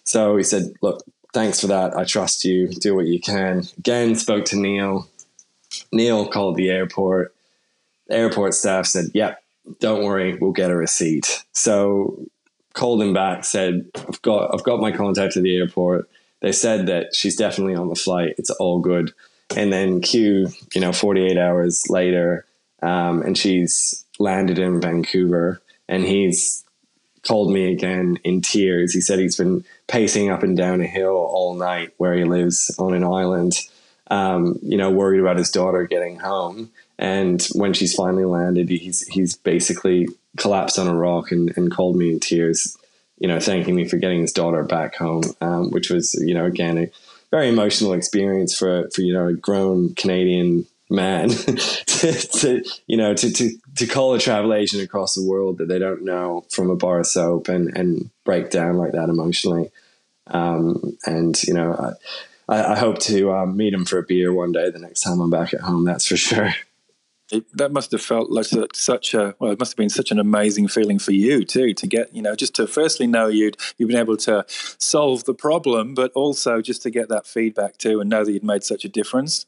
So 0.03 0.37
he 0.37 0.43
said, 0.43 0.75
look, 0.83 1.05
thanks 1.33 1.61
for 1.61 1.69
that. 1.69 1.97
I 1.97 2.03
trust 2.03 2.45
you. 2.45 2.67
Do 2.67 2.97
what 2.97 3.07
you 3.07 3.21
can. 3.21 3.63
Again, 3.79 4.17
spoke 4.17 4.47
to 4.47 4.57
Neil. 4.57 5.07
Neil 5.93 6.27
called 6.27 6.57
the 6.57 6.71
airport. 6.71 7.34
Airport 8.11 8.55
staff 8.55 8.87
said, 8.87 9.07
yep, 9.15 9.43
don't 9.81 10.05
worry, 10.05 10.37
we'll 10.37 10.53
get 10.53 10.71
a 10.71 10.77
receipt." 10.77 11.45
So 11.53 12.27
called 12.75 13.01
him 13.01 13.15
back, 13.15 13.45
said, 13.45 13.87
I've 13.97 14.21
got, 14.23 14.53
I've 14.53 14.65
got 14.65 14.81
my 14.81 14.93
contact 14.93 15.37
at 15.37 15.43
the 15.43 15.57
airport. 15.57 16.11
They 16.41 16.53
said 16.53 16.87
that 16.87 17.15
she's 17.15 17.37
definitely 17.37 17.75
on 17.75 17.89
the 17.89 17.95
flight. 17.95 18.35
It's 18.37 18.51
all 18.51 18.81
good. 18.81 19.13
And 19.57 19.73
then 19.73 20.01
Q, 20.01 20.49
you 20.75 20.81
know, 20.81 20.93
48 20.93 21.39
hours 21.39 21.85
later, 21.89 22.45
um, 22.83 23.23
and 23.23 23.39
she's 23.39 24.05
landed 24.19 24.59
in 24.59 24.81
Vancouver 24.81 25.63
and 25.89 26.05
he's 26.05 26.65
called 27.27 27.51
me 27.51 27.73
again 27.73 28.19
in 28.25 28.43
tears. 28.43 28.93
He 28.93 29.01
said 29.01 29.19
he's 29.19 29.37
been 29.37 29.65
pacing 29.87 30.31
up 30.31 30.43
and 30.43 30.57
down 30.57 30.81
a 30.81 30.87
hill 30.87 31.17
all 31.17 31.55
night 31.55 31.95
where 31.97 32.15
he 32.15 32.25
lives 32.25 32.75
on 32.79 32.93
an 32.93 33.05
island, 33.05 33.55
um, 34.11 34.59
you 34.63 34.77
know, 34.77 34.91
worried 34.91 35.21
about 35.21 35.39
his 35.39 35.51
daughter 35.51 35.87
getting 35.87 36.19
home. 36.19 36.71
And 36.99 37.43
when 37.55 37.73
she's 37.73 37.95
finally 37.95 38.25
landed, 38.25 38.69
he's 38.69 39.07
he's 39.09 39.37
basically 39.37 40.07
collapsed 40.37 40.79
on 40.79 40.89
a 40.89 40.95
rock 40.95 41.33
and, 41.33 41.53
and 41.57 41.71
called 41.71 41.97
me 41.97 42.11
in 42.11 42.21
tears, 42.21 42.77
you 43.19 43.29
know, 43.29 43.41
thanking 43.41 43.75
me 43.75 43.87
for 43.87 43.97
getting 43.97 44.21
his 44.21 44.33
daughter 44.33 44.63
back 44.63 44.97
home, 44.97 45.23
um, 45.41 45.71
which 45.71 45.91
was, 45.91 46.15
you 46.15 46.35
know, 46.35 46.45
again, 46.45 46.79
a 46.79 46.91
very 47.31 47.49
emotional 47.49 47.93
experience 47.93 48.57
for, 48.57 48.89
for 48.91 49.03
you 49.03 49.13
know, 49.13 49.29
a 49.29 49.35
grown 49.35 49.95
Canadian 49.95 50.67
man 50.91 51.29
to, 51.87 52.13
to, 52.13 52.65
you 52.87 52.97
know 52.97 53.15
to, 53.15 53.33
to 53.33 53.51
to 53.75 53.87
call 53.87 54.15
a 54.15 54.19
travel 54.19 54.53
agent 54.53 54.83
across 54.83 55.15
the 55.15 55.27
world 55.27 55.59
that 55.59 55.67
they 55.67 55.79
don't 55.79 56.05
know 56.05 56.45
from 56.51 56.71
a 56.71 56.77
bar 56.77 57.01
of 57.01 57.07
soap 57.07 57.49
and 57.49 57.77
and 57.77 58.11
break 58.25 58.51
down 58.51 58.77
like 58.77 58.93
that 58.93 59.09
emotionally. 59.09 59.71
Um, 60.27 60.97
and 61.05 61.43
you 61.43 61.55
know 61.55 61.95
I, 62.49 62.73
I 62.73 62.79
hope 62.79 62.99
to 63.01 63.33
um, 63.33 63.57
meet 63.57 63.75
him 63.75 63.85
for 63.85 63.99
a 63.99 64.03
beer 64.03 64.33
one 64.33 64.53
day 64.53 64.71
the 64.71 64.79
next 64.79 65.01
time 65.01 65.21
I'm 65.21 65.31
back 65.31 65.53
at 65.55 65.61
home 65.61 65.85
that's 65.85 66.07
for 66.07 66.17
sure 66.17 66.55
it, 67.31 67.45
that 67.57 67.73
must 67.73 67.91
have 67.93 68.03
felt 68.03 68.31
like 68.31 68.47
such 68.75 69.15
a 69.15 69.35
well 69.39 69.53
it 69.53 69.59
must 69.59 69.73
have 69.73 69.77
been 69.77 69.89
such 69.89 70.11
an 70.11 70.19
amazing 70.19 70.69
feeling 70.69 70.99
for 70.99 71.13
you 71.13 71.45
too 71.45 71.73
to 71.73 71.87
get 71.87 72.15
you 72.15 72.23
know 72.23 72.37
just 72.37 72.55
to 72.57 72.67
firstly 72.67 73.07
know 73.07 73.29
you'd 73.29 73.57
you've 73.79 73.89
been 73.89 73.99
able 73.99 74.17
to 74.17 74.45
solve 74.49 75.25
the 75.25 75.35
problem 75.35 75.95
but 75.95 76.13
also 76.13 76.61
just 76.61 76.83
to 76.83 76.91
get 76.91 77.09
that 77.09 77.27
feedback 77.27 77.79
too 77.79 78.01
and 78.01 78.11
know 78.11 78.25
that 78.25 78.33
you'd 78.33 78.45
made 78.45 78.65
such 78.65 78.85
a 78.85 78.89
difference. 78.89 79.47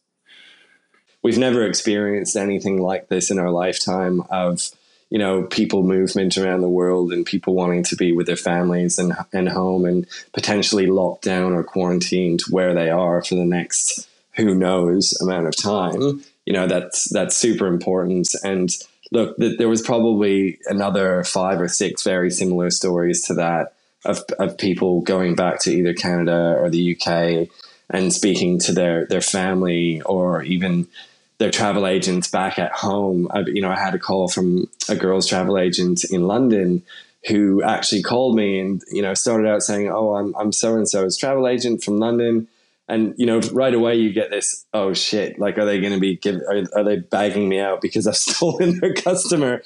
We've 1.22 1.38
never 1.38 1.66
experienced 1.66 2.36
anything 2.36 2.80
like 2.80 3.08
this 3.08 3.30
in 3.30 3.38
our 3.38 3.50
lifetime 3.50 4.22
of 4.30 4.70
you 5.10 5.18
know 5.18 5.42
people 5.42 5.82
movement 5.82 6.38
around 6.38 6.62
the 6.62 6.68
world 6.68 7.12
and 7.12 7.26
people 7.26 7.54
wanting 7.54 7.82
to 7.84 7.96
be 7.96 8.12
with 8.12 8.26
their 8.26 8.36
families 8.36 8.98
and 8.98 9.12
and 9.32 9.48
home 9.48 9.84
and 9.84 10.06
potentially 10.32 10.86
locked 10.86 11.24
down 11.24 11.52
or 11.52 11.62
quarantined 11.62 12.40
where 12.50 12.74
they 12.74 12.90
are 12.90 13.22
for 13.22 13.34
the 13.34 13.44
next 13.44 14.08
who 14.32 14.54
knows 14.54 15.12
amount 15.20 15.46
of 15.46 15.56
time 15.56 16.22
you 16.46 16.52
know 16.52 16.66
that's 16.66 17.10
that's 17.10 17.36
super 17.36 17.66
important 17.66 18.28
and 18.42 18.70
look 19.12 19.36
there 19.36 19.68
was 19.68 19.82
probably 19.82 20.58
another 20.66 21.22
five 21.24 21.60
or 21.60 21.68
six 21.68 22.02
very 22.02 22.30
similar 22.30 22.70
stories 22.70 23.22
to 23.22 23.34
that 23.34 23.74
of, 24.06 24.24
of 24.38 24.56
people 24.56 25.00
going 25.02 25.34
back 25.34 25.60
to 25.60 25.72
either 25.72 25.92
Canada 25.92 26.56
or 26.58 26.70
the 26.70 26.96
UK 26.96 27.48
and 27.90 28.12
speaking 28.12 28.58
to 28.60 28.72
their 28.72 29.06
their 29.06 29.20
family 29.20 30.00
or 30.02 30.42
even 30.42 30.86
their 31.38 31.50
travel 31.50 31.86
agents 31.86 32.28
back 32.28 32.58
at 32.58 32.72
home. 32.72 33.28
I, 33.30 33.40
you 33.40 33.60
know, 33.60 33.70
I 33.70 33.78
had 33.78 33.94
a 33.94 33.98
call 33.98 34.28
from 34.28 34.68
a 34.88 34.96
girl's 34.96 35.26
travel 35.26 35.58
agent 35.58 36.04
in 36.04 36.26
London 36.26 36.82
who 37.28 37.62
actually 37.62 38.02
called 38.02 38.36
me 38.36 38.60
and 38.60 38.82
you 38.90 39.02
know 39.02 39.14
started 39.14 39.48
out 39.48 39.62
saying, 39.62 39.90
"Oh, 39.90 40.14
I'm 40.14 40.34
I'm 40.36 40.52
so 40.52 40.76
and 40.76 40.88
so's 40.88 41.16
travel 41.16 41.46
agent 41.46 41.82
from 41.82 41.98
London." 41.98 42.48
And 42.88 43.14
you 43.16 43.26
know, 43.26 43.40
right 43.52 43.74
away 43.74 43.96
you 43.96 44.12
get 44.12 44.30
this, 44.30 44.64
oh 44.72 44.92
shit! 44.92 45.38
Like, 45.38 45.58
are 45.58 45.64
they 45.64 45.80
going 45.80 45.92
to 45.92 46.00
be 46.00 46.16
give? 46.16 46.40
Are, 46.48 46.62
are 46.76 46.84
they 46.84 46.96
bagging 46.96 47.48
me 47.48 47.58
out 47.58 47.80
because 47.80 48.06
I've 48.06 48.16
stolen 48.16 48.78
their 48.80 48.94
customer? 48.94 49.62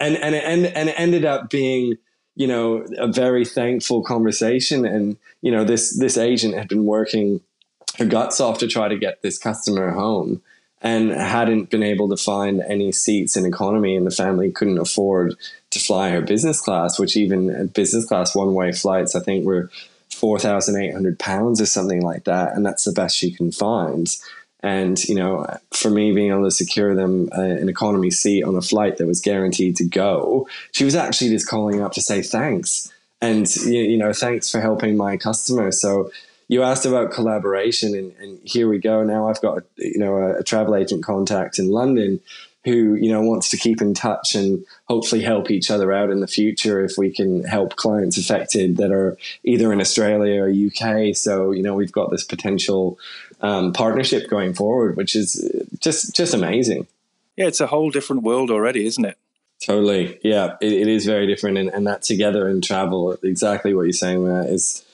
And 0.00 0.16
and 0.16 0.34
it, 0.34 0.44
and 0.44 0.66
and 0.66 0.88
it 0.88 0.94
ended 0.98 1.24
up 1.24 1.50
being, 1.50 1.98
you 2.36 2.46
know, 2.46 2.86
a 2.98 3.08
very 3.08 3.44
thankful 3.44 4.02
conversation. 4.02 4.86
And 4.86 5.18
you 5.42 5.52
know, 5.52 5.64
this 5.64 5.98
this 5.98 6.16
agent 6.16 6.54
had 6.54 6.68
been 6.68 6.84
working 6.86 7.40
her 7.98 8.06
guts 8.06 8.40
off 8.40 8.58
to 8.58 8.66
try 8.66 8.88
to 8.88 8.96
get 8.96 9.22
this 9.22 9.38
customer 9.38 9.90
home 9.90 10.42
and 10.80 11.12
hadn't 11.12 11.70
been 11.70 11.82
able 11.82 12.10
to 12.10 12.16
find 12.16 12.60
any 12.68 12.92
seats 12.92 13.36
in 13.36 13.46
economy, 13.46 13.96
and 13.96 14.06
the 14.06 14.10
family 14.10 14.52
couldn't 14.52 14.78
afford 14.78 15.34
to 15.70 15.78
fly 15.78 16.10
her 16.10 16.20
business 16.20 16.60
class, 16.60 16.98
which 16.98 17.16
even 17.16 17.54
uh, 17.54 17.64
business 17.64 18.04
class 18.04 18.34
one 18.34 18.52
way 18.52 18.70
flights, 18.70 19.16
I 19.16 19.20
think, 19.20 19.46
were 19.46 19.70
four 20.24 20.38
thousand 20.38 20.80
eight 20.80 20.94
hundred 20.94 21.18
pounds 21.18 21.60
or 21.60 21.66
something 21.66 22.00
like 22.00 22.24
that, 22.24 22.54
and 22.54 22.64
that's 22.64 22.84
the 22.84 22.92
best 22.92 23.14
she 23.14 23.30
can 23.30 23.52
find. 23.52 24.08
And 24.60 24.98
you 25.04 25.14
know, 25.14 25.46
for 25.70 25.90
me 25.90 26.14
being 26.14 26.30
able 26.30 26.44
to 26.44 26.50
secure 26.50 26.94
them 26.94 27.28
uh, 27.36 27.42
an 27.42 27.68
economy 27.68 28.10
seat 28.10 28.42
on 28.42 28.56
a 28.56 28.62
flight 28.62 28.96
that 28.96 29.06
was 29.06 29.20
guaranteed 29.20 29.76
to 29.76 29.84
go, 29.84 30.48
she 30.72 30.86
was 30.86 30.94
actually 30.94 31.28
just 31.28 31.46
calling 31.46 31.82
up 31.82 31.92
to 31.92 32.00
say 32.00 32.22
thanks 32.22 32.90
and 33.20 33.54
you 33.66 33.98
know 33.98 34.14
thanks 34.14 34.50
for 34.50 34.62
helping 34.62 34.96
my 34.96 35.18
customer. 35.18 35.70
So 35.72 36.10
you 36.48 36.62
asked 36.62 36.86
about 36.86 37.12
collaboration, 37.12 37.94
and, 37.94 38.12
and, 38.18 38.38
here 38.44 38.66
we 38.66 38.78
go. 38.78 39.02
Now 39.04 39.28
I've 39.28 39.42
got 39.42 39.64
you 39.76 39.98
know 39.98 40.16
a, 40.16 40.38
a, 40.38 40.42
travel 40.42 40.74
agent 40.74 41.04
contact 41.04 41.58
in 41.58 41.70
London 41.70 42.20
who 42.64 42.94
you 42.94 43.10
know 43.10 43.22
wants 43.22 43.50
to 43.50 43.56
keep 43.56 43.80
in 43.80 43.94
touch 43.94 44.34
and 44.34 44.64
hopefully 44.86 45.22
help 45.22 45.50
each 45.50 45.70
other 45.70 45.92
out 45.92 46.10
in 46.10 46.20
the 46.20 46.26
future 46.26 46.84
if 46.84 46.96
we 46.96 47.10
can 47.10 47.44
help 47.44 47.76
clients 47.76 48.16
affected 48.18 48.76
that 48.78 48.90
are 48.90 49.16
either 49.44 49.72
in 49.72 49.80
Australia 49.80 50.42
or 50.42 50.48
UK. 50.48 51.14
So 51.14 51.52
you 51.52 51.62
know 51.62 51.74
we've 51.74 51.92
got 51.92 52.10
this 52.10 52.24
potential 52.24 52.98
um, 53.40 53.72
partnership 53.72 54.28
going 54.28 54.54
forward, 54.54 54.96
which 54.96 55.14
is 55.14 55.48
just 55.80 56.14
just 56.14 56.34
amazing. 56.34 56.86
Yeah, 57.36 57.46
it's 57.46 57.60
a 57.60 57.66
whole 57.66 57.90
different 57.90 58.22
world 58.22 58.50
already, 58.50 58.86
isn't 58.86 59.04
it? 59.04 59.18
Totally. 59.64 60.18
Yeah, 60.22 60.56
it, 60.60 60.72
it 60.72 60.88
is 60.88 61.06
very 61.06 61.26
different, 61.26 61.58
and, 61.58 61.68
and 61.70 61.86
that 61.86 62.02
together 62.02 62.48
in 62.48 62.60
travel, 62.60 63.16
exactly 63.22 63.74
what 63.74 63.82
you're 63.82 63.92
saying, 63.92 64.26
Matt, 64.26 64.46
is 64.46 64.84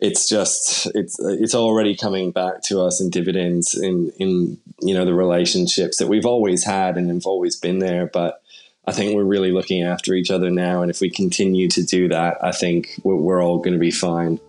it's 0.00 0.28
just 0.28 0.86
it's 0.94 1.18
it's 1.20 1.54
already 1.54 1.94
coming 1.94 2.30
back 2.30 2.62
to 2.62 2.80
us 2.80 3.00
in 3.00 3.10
dividends 3.10 3.74
in 3.74 4.10
in 4.18 4.58
you 4.80 4.94
know 4.94 5.04
the 5.04 5.14
relationships 5.14 5.98
that 5.98 6.08
we've 6.08 6.26
always 6.26 6.64
had 6.64 6.96
and 6.96 7.10
have 7.10 7.26
always 7.26 7.56
been 7.56 7.78
there. 7.78 8.06
But 8.06 8.42
I 8.86 8.92
think 8.92 9.14
we're 9.14 9.24
really 9.24 9.52
looking 9.52 9.82
after 9.82 10.14
each 10.14 10.30
other 10.30 10.50
now. 10.50 10.82
And 10.82 10.90
if 10.90 11.00
we 11.00 11.10
continue 11.10 11.68
to 11.68 11.82
do 11.84 12.08
that 12.08 12.38
I 12.42 12.52
think 12.52 12.98
we're, 13.02 13.16
we're 13.16 13.42
all 13.42 13.58
going 13.58 13.74
to 13.74 13.78
be 13.78 13.90
fine 13.90 14.40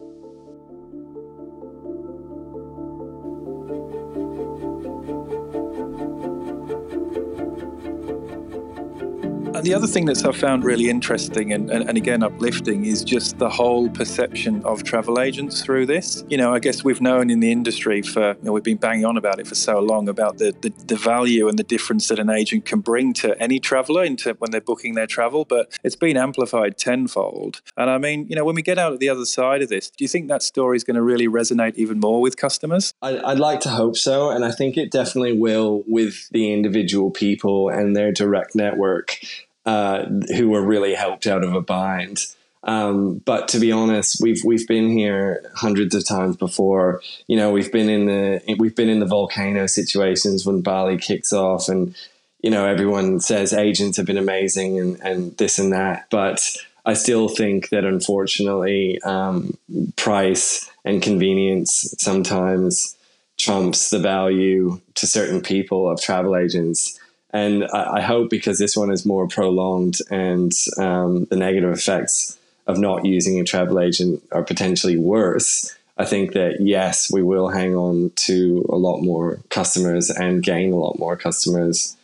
And 9.61 9.67
the 9.67 9.75
other 9.75 9.85
thing 9.85 10.05
that 10.05 10.25
I've 10.25 10.35
found 10.35 10.63
really 10.63 10.89
interesting 10.89 11.53
and, 11.53 11.69
and, 11.69 11.87
and, 11.87 11.95
again 11.95 12.23
uplifting 12.23 12.85
is 12.85 13.03
just 13.03 13.37
the 13.37 13.47
whole 13.47 13.89
perception 13.89 14.65
of 14.65 14.83
travel 14.83 15.19
agents 15.19 15.61
through 15.61 15.85
this. 15.85 16.23
You 16.29 16.37
know, 16.37 16.51
I 16.51 16.57
guess 16.57 16.83
we've 16.83 16.99
known 16.99 17.29
in 17.29 17.41
the 17.41 17.51
industry 17.51 18.01
for, 18.01 18.29
you 18.29 18.37
know, 18.41 18.53
we've 18.53 18.63
been 18.63 18.77
banging 18.77 19.05
on 19.05 19.17
about 19.17 19.39
it 19.39 19.45
for 19.45 19.53
so 19.53 19.77
long 19.77 20.09
about 20.09 20.39
the, 20.39 20.55
the, 20.61 20.73
the 20.87 20.95
value 20.95 21.47
and 21.47 21.59
the 21.59 21.63
difference 21.63 22.07
that 22.07 22.17
an 22.17 22.31
agent 22.31 22.65
can 22.65 22.79
bring 22.79 23.13
to 23.13 23.39
any 23.39 23.59
traveler 23.59 24.03
into 24.03 24.33
when 24.39 24.49
they're 24.49 24.61
booking 24.61 24.95
their 24.95 25.05
travel, 25.05 25.45
but 25.45 25.77
it's 25.83 25.95
been 25.95 26.17
amplified 26.17 26.79
tenfold. 26.79 27.61
And 27.77 27.87
I 27.91 27.99
mean, 27.99 28.25
you 28.29 28.35
know, 28.35 28.43
when 28.43 28.55
we 28.55 28.63
get 28.63 28.79
out 28.79 28.93
at 28.93 28.99
the 28.99 29.09
other 29.09 29.25
side 29.25 29.61
of 29.61 29.69
this, 29.69 29.91
do 29.91 30.03
you 30.03 30.07
think 30.07 30.27
that 30.29 30.41
story 30.41 30.75
is 30.75 30.83
going 30.83 30.95
to 30.95 31.03
really 31.03 31.27
resonate 31.27 31.75
even 31.75 31.99
more 31.99 32.19
with 32.19 32.35
customers? 32.35 32.95
I'd 33.03 33.37
like 33.37 33.59
to 33.59 33.69
hope 33.69 33.95
so. 33.95 34.31
And 34.31 34.43
I 34.43 34.51
think 34.51 34.75
it 34.75 34.89
definitely 34.89 35.37
will 35.37 35.83
with 35.85 36.29
the 36.31 36.51
individual 36.51 37.11
people 37.11 37.69
and 37.69 37.95
their 37.95 38.11
direct 38.11 38.55
network 38.55 39.19
uh, 39.65 40.05
who 40.35 40.49
were 40.49 40.61
really 40.61 40.93
helped 40.93 41.27
out 41.27 41.43
of 41.43 41.53
a 41.53 41.61
bind. 41.61 42.19
Um, 42.63 43.17
but 43.25 43.47
to 43.49 43.59
be 43.59 43.71
honest, 43.71 44.21
we've 44.21 44.43
we've 44.43 44.67
been 44.67 44.89
here 44.89 45.43
hundreds 45.55 45.95
of 45.95 46.07
times 46.07 46.37
before. 46.37 47.01
You 47.27 47.37
know, 47.37 47.51
we've 47.51 47.71
been 47.71 47.89
in 47.89 48.05
the 48.05 48.55
we've 48.59 48.75
been 48.75 48.89
in 48.89 48.99
the 48.99 49.05
volcano 49.05 49.65
situations 49.67 50.45
when 50.45 50.61
Bali 50.61 50.97
kicks 50.97 51.33
off, 51.33 51.69
and 51.69 51.95
you 52.41 52.51
know 52.51 52.67
everyone 52.67 53.19
says 53.19 53.53
agents 53.53 53.97
have 53.97 54.05
been 54.05 54.17
amazing 54.17 54.79
and 54.79 54.99
and 55.01 55.37
this 55.37 55.57
and 55.57 55.73
that. 55.73 56.05
But 56.11 56.47
I 56.85 56.93
still 56.93 57.29
think 57.29 57.69
that 57.69 57.83
unfortunately, 57.83 59.01
um, 59.01 59.57
price 59.95 60.69
and 60.85 61.01
convenience 61.01 61.95
sometimes 61.97 62.95
trumps 63.37 63.89
the 63.89 63.99
value 63.99 64.79
to 64.95 65.07
certain 65.07 65.41
people 65.41 65.89
of 65.89 65.99
travel 65.99 66.35
agents. 66.35 66.99
And 67.33 67.65
I, 67.65 67.97
I 67.97 68.01
hope 68.01 68.29
because 68.29 68.59
this 68.59 68.75
one 68.75 68.91
is 68.91 69.05
more 69.05 69.27
prolonged 69.27 69.97
and 70.09 70.51
um, 70.77 71.25
the 71.25 71.35
negative 71.35 71.71
effects 71.71 72.37
of 72.67 72.77
not 72.77 73.05
using 73.05 73.39
a 73.39 73.43
travel 73.43 73.79
agent 73.79 74.23
are 74.31 74.43
potentially 74.43 74.97
worse. 74.97 75.75
I 75.97 76.05
think 76.05 76.33
that 76.33 76.61
yes, 76.61 77.11
we 77.11 77.21
will 77.21 77.49
hang 77.49 77.75
on 77.75 78.11
to 78.27 78.65
a 78.69 78.75
lot 78.75 79.01
more 79.01 79.39
customers 79.49 80.09
and 80.09 80.43
gain 80.43 80.71
a 80.73 80.77
lot 80.77 80.99
more 80.99 81.15
customers 81.15 81.95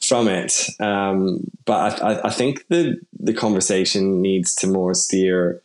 from 0.00 0.28
it. 0.28 0.68
Um, 0.80 1.50
but 1.64 2.02
I, 2.02 2.28
I, 2.28 2.30
think 2.30 2.66
the 2.68 3.00
the 3.20 3.32
conversation 3.32 4.20
needs 4.20 4.54
to 4.56 4.66
more 4.66 4.94
steer 4.94 5.62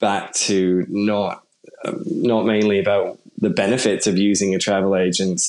back 0.00 0.32
to 0.34 0.86
not 0.88 1.42
um, 1.84 2.02
not 2.06 2.46
mainly 2.46 2.78
about 2.78 3.18
the 3.38 3.50
benefits 3.50 4.06
of 4.06 4.16
using 4.16 4.54
a 4.54 4.58
travel 4.58 4.96
agent, 4.96 5.42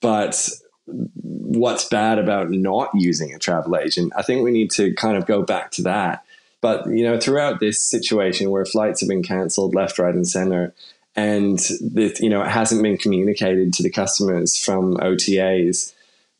but 0.00 0.50
what's 0.86 1.84
bad 1.88 2.18
about 2.18 2.50
not 2.50 2.90
using 2.94 3.32
a 3.34 3.38
travel 3.38 3.76
agent. 3.76 4.12
I 4.16 4.22
think 4.22 4.42
we 4.42 4.50
need 4.50 4.70
to 4.72 4.92
kind 4.94 5.16
of 5.16 5.26
go 5.26 5.42
back 5.42 5.70
to 5.72 5.82
that. 5.82 6.24
But 6.60 6.86
you 6.88 7.04
know, 7.04 7.18
throughout 7.18 7.60
this 7.60 7.82
situation 7.82 8.50
where 8.50 8.64
flights 8.64 9.00
have 9.00 9.08
been 9.08 9.22
cancelled 9.22 9.74
left, 9.74 9.98
right, 9.98 10.14
and 10.14 10.26
center, 10.26 10.72
and 11.14 11.58
the, 11.58 12.16
you 12.20 12.30
know 12.30 12.42
it 12.42 12.48
hasn't 12.48 12.82
been 12.82 12.96
communicated 12.96 13.72
to 13.74 13.82
the 13.82 13.90
customers 13.90 14.56
from 14.56 14.96
OTAs, 14.98 15.92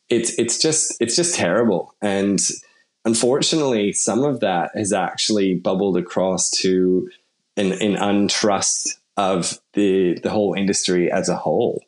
it's 0.08 0.38
it's 0.38 0.58
just 0.58 0.96
it's 1.00 1.16
just 1.16 1.34
terrible. 1.34 1.94
And 2.00 2.40
unfortunately, 3.04 3.92
some 3.92 4.22
of 4.22 4.40
that 4.40 4.70
has 4.74 4.92
actually 4.92 5.54
bubbled 5.54 5.96
across 5.96 6.50
to 6.58 7.10
an, 7.56 7.72
an 7.72 7.96
untrust 7.96 8.98
of 9.16 9.60
the 9.74 10.18
the 10.20 10.30
whole 10.30 10.54
industry 10.54 11.10
as 11.10 11.28
a 11.28 11.36
whole 11.36 11.82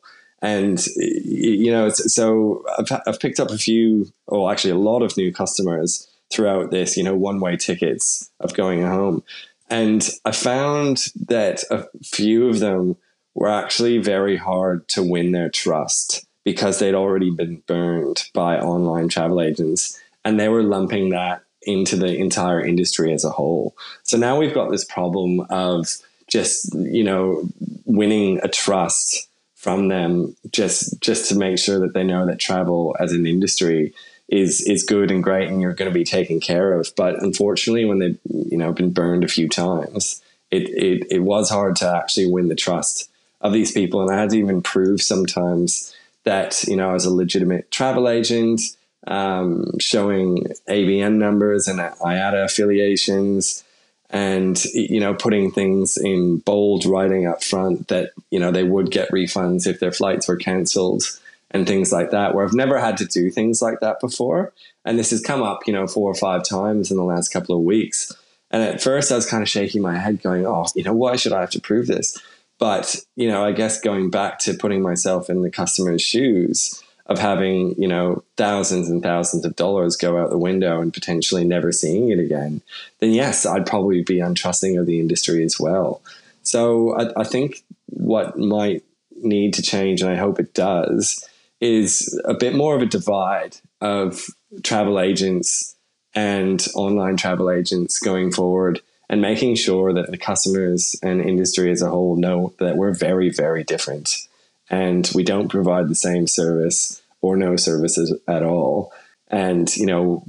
and 0.45 0.85
you 0.95 1.71
know 1.71 1.89
so 1.89 2.63
I've, 2.77 3.01
I've 3.07 3.19
picked 3.19 3.39
up 3.39 3.49
a 3.49 3.57
few 3.57 4.13
or 4.27 4.51
actually 4.51 4.71
a 4.71 4.77
lot 4.77 5.01
of 5.01 5.17
new 5.17 5.33
customers 5.33 6.07
throughout 6.31 6.69
this 6.69 6.95
you 6.95 7.03
know 7.03 7.15
one 7.15 7.39
way 7.39 7.57
tickets 7.57 8.29
of 8.39 8.53
going 8.53 8.83
home. 8.83 9.23
And 9.67 10.07
i 10.23 10.31
found 10.31 11.07
that 11.27 11.63
a 11.71 11.87
few 12.03 12.47
of 12.47 12.59
them 12.59 12.95
were 13.33 13.49
actually 13.49 13.97
very 13.97 14.37
hard 14.37 14.87
to 14.89 15.01
win 15.01 15.31
their 15.31 15.49
trust 15.49 16.25
because 16.43 16.77
they'd 16.77 16.93
already 16.93 17.31
been 17.31 17.63
burned 17.65 18.25
by 18.33 18.59
online 18.59 19.09
travel 19.09 19.41
agents 19.41 19.99
and 20.23 20.39
they 20.39 20.47
were 20.47 20.61
lumping 20.61 21.09
that 21.09 21.41
into 21.63 21.95
the 21.95 22.15
entire 22.15 22.63
industry 22.63 23.11
as 23.11 23.25
a 23.25 23.31
whole. 23.31 23.75
So 24.03 24.17
now 24.17 24.37
we've 24.39 24.53
got 24.53 24.69
this 24.69 24.85
problem 24.85 25.39
of 25.49 25.87
just 26.27 26.71
you 26.75 27.03
know 27.03 27.49
winning 27.85 28.39
a 28.43 28.47
trust 28.47 29.27
from 29.65 29.87
them 29.87 30.35
just 30.51 31.01
just 31.01 31.27
to 31.27 31.35
make 31.35 31.57
sure 31.57 31.79
that 31.79 31.95
they 31.95 32.03
know 32.03 32.27
that 32.27 32.37
travel 32.37 32.95
as 32.99 33.11
an 33.11 33.25
industry 33.25 33.95
is 34.29 34.61
is 34.61 34.83
good 34.83 35.09
and 35.09 35.23
great 35.23 35.49
and 35.49 35.59
you're 35.59 35.73
going 35.73 35.89
to 35.89 35.99
be 35.99 36.03
taken 36.03 36.39
care 36.39 36.73
of. 36.73 36.93
But 36.95 37.19
unfortunately, 37.23 37.83
when 37.83 37.97
they've 37.97 38.19
you 38.29 38.59
know 38.59 38.73
been 38.73 38.93
burned 38.93 39.23
a 39.23 39.27
few 39.27 39.49
times, 39.49 40.21
it, 40.51 40.69
it 40.69 41.07
it 41.09 41.19
was 41.21 41.49
hard 41.49 41.77
to 41.77 41.89
actually 41.89 42.31
win 42.31 42.47
the 42.47 42.53
trust 42.53 43.09
of 43.41 43.53
these 43.53 43.71
people, 43.71 44.03
and 44.03 44.11
I 44.11 44.21
had 44.21 44.29
to 44.29 44.37
even 44.37 44.61
prove 44.61 45.01
sometimes 45.01 45.95
that 46.25 46.63
you 46.65 46.75
know 46.75 46.91
I 46.91 46.93
was 46.93 47.05
a 47.05 47.11
legitimate 47.11 47.71
travel 47.71 48.07
agent, 48.07 48.61
um, 49.07 49.79
showing 49.79 50.45
ABN 50.69 51.15
numbers 51.15 51.67
and 51.67 51.79
IATA 51.79 52.45
affiliations 52.45 53.63
and 54.09 54.63
you 54.65 54.99
know 54.99 55.13
putting 55.13 55.51
things 55.51 55.97
in 55.97 56.37
bold 56.37 56.85
writing 56.85 57.27
up 57.27 57.43
front 57.43 57.87
that 57.87 58.11
you 58.29 58.39
know 58.39 58.51
they 58.51 58.63
would 58.63 58.91
get 58.91 59.11
refunds 59.11 59.67
if 59.67 59.79
their 59.79 59.91
flights 59.91 60.27
were 60.27 60.35
cancelled 60.35 61.03
and 61.51 61.67
things 61.67 61.91
like 61.91 62.11
that 62.11 62.33
where 62.33 62.45
I've 62.45 62.53
never 62.53 62.79
had 62.79 62.97
to 62.97 63.05
do 63.05 63.29
things 63.29 63.61
like 63.61 63.79
that 63.79 63.99
before. 63.99 64.51
And 64.83 64.99
this 64.99 65.11
has 65.11 65.21
come 65.21 65.41
up 65.41 65.67
you 65.67 65.73
know 65.73 65.87
four 65.87 66.09
or 66.09 66.15
five 66.15 66.43
times 66.43 66.91
in 66.91 66.97
the 66.97 67.03
last 67.03 67.29
couple 67.29 67.55
of 67.55 67.63
weeks. 67.63 68.11
And 68.51 68.61
at 68.61 68.81
first 68.81 69.11
I 69.11 69.15
was 69.15 69.29
kind 69.29 69.43
of 69.43 69.49
shaking 69.49 69.81
my 69.81 69.97
head 69.97 70.21
going 70.21 70.45
oh 70.45 70.65
you 70.75 70.83
know 70.83 70.93
why 70.93 71.15
should 71.15 71.33
I 71.33 71.41
have 71.41 71.51
to 71.51 71.61
prove 71.61 71.87
this? 71.87 72.17
But 72.59 72.95
you 73.15 73.27
know 73.27 73.43
I 73.43 73.51
guess 73.51 73.81
going 73.81 74.11
back 74.11 74.39
to 74.39 74.53
putting 74.53 74.81
myself 74.81 75.29
in 75.29 75.41
the 75.41 75.51
customer's 75.51 76.01
shoes 76.01 76.81
of 77.07 77.19
having 77.19 77.75
you 77.79 77.87
know 77.87 78.23
thousands 78.37 78.89
and 78.89 79.03
thousands 79.03 79.45
of 79.45 79.55
dollars 79.55 79.95
go 79.95 80.17
out 80.17 80.29
the 80.29 80.37
window 80.37 80.81
and 80.81 80.93
potentially 80.93 81.43
never 81.43 81.71
seeing 81.71 82.09
it 82.09 82.19
again, 82.19 82.61
then 82.99 83.11
yes, 83.11 83.45
I'd 83.45 83.65
probably 83.65 84.03
be 84.03 84.17
untrusting 84.17 84.79
of 84.79 84.85
the 84.85 84.99
industry 84.99 85.43
as 85.43 85.59
well. 85.59 86.01
So 86.43 86.95
I, 86.95 87.21
I 87.21 87.23
think 87.23 87.63
what 87.87 88.37
might 88.37 88.83
need 89.15 89.53
to 89.55 89.61
change, 89.61 90.01
and 90.01 90.11
I 90.11 90.15
hope 90.15 90.39
it 90.39 90.53
does, 90.53 91.27
is 91.61 92.19
a 92.25 92.33
bit 92.33 92.55
more 92.55 92.75
of 92.75 92.81
a 92.81 92.87
divide 92.87 93.57
of 93.81 94.25
travel 94.63 94.99
agents 94.99 95.75
and 96.13 96.65
online 96.75 97.17
travel 97.17 97.51
agents 97.51 97.99
going 97.99 98.31
forward 98.31 98.81
and 99.09 99.21
making 99.21 99.55
sure 99.55 99.93
that 99.93 100.09
the 100.09 100.17
customers 100.17 100.95
and 101.03 101.21
industry 101.21 101.71
as 101.71 101.81
a 101.81 101.89
whole 101.89 102.15
know 102.15 102.53
that 102.59 102.77
we're 102.77 102.93
very, 102.93 103.29
very 103.29 103.63
different 103.63 104.27
and 104.69 105.09
we 105.13 105.23
don't 105.23 105.49
provide 105.49 105.87
the 105.87 105.95
same 105.95 106.27
service 106.27 107.01
or 107.21 107.35
no 107.35 107.55
services 107.55 108.17
at 108.27 108.43
all. 108.43 108.91
And, 109.29 109.75
you 109.75 109.85
know, 109.85 110.23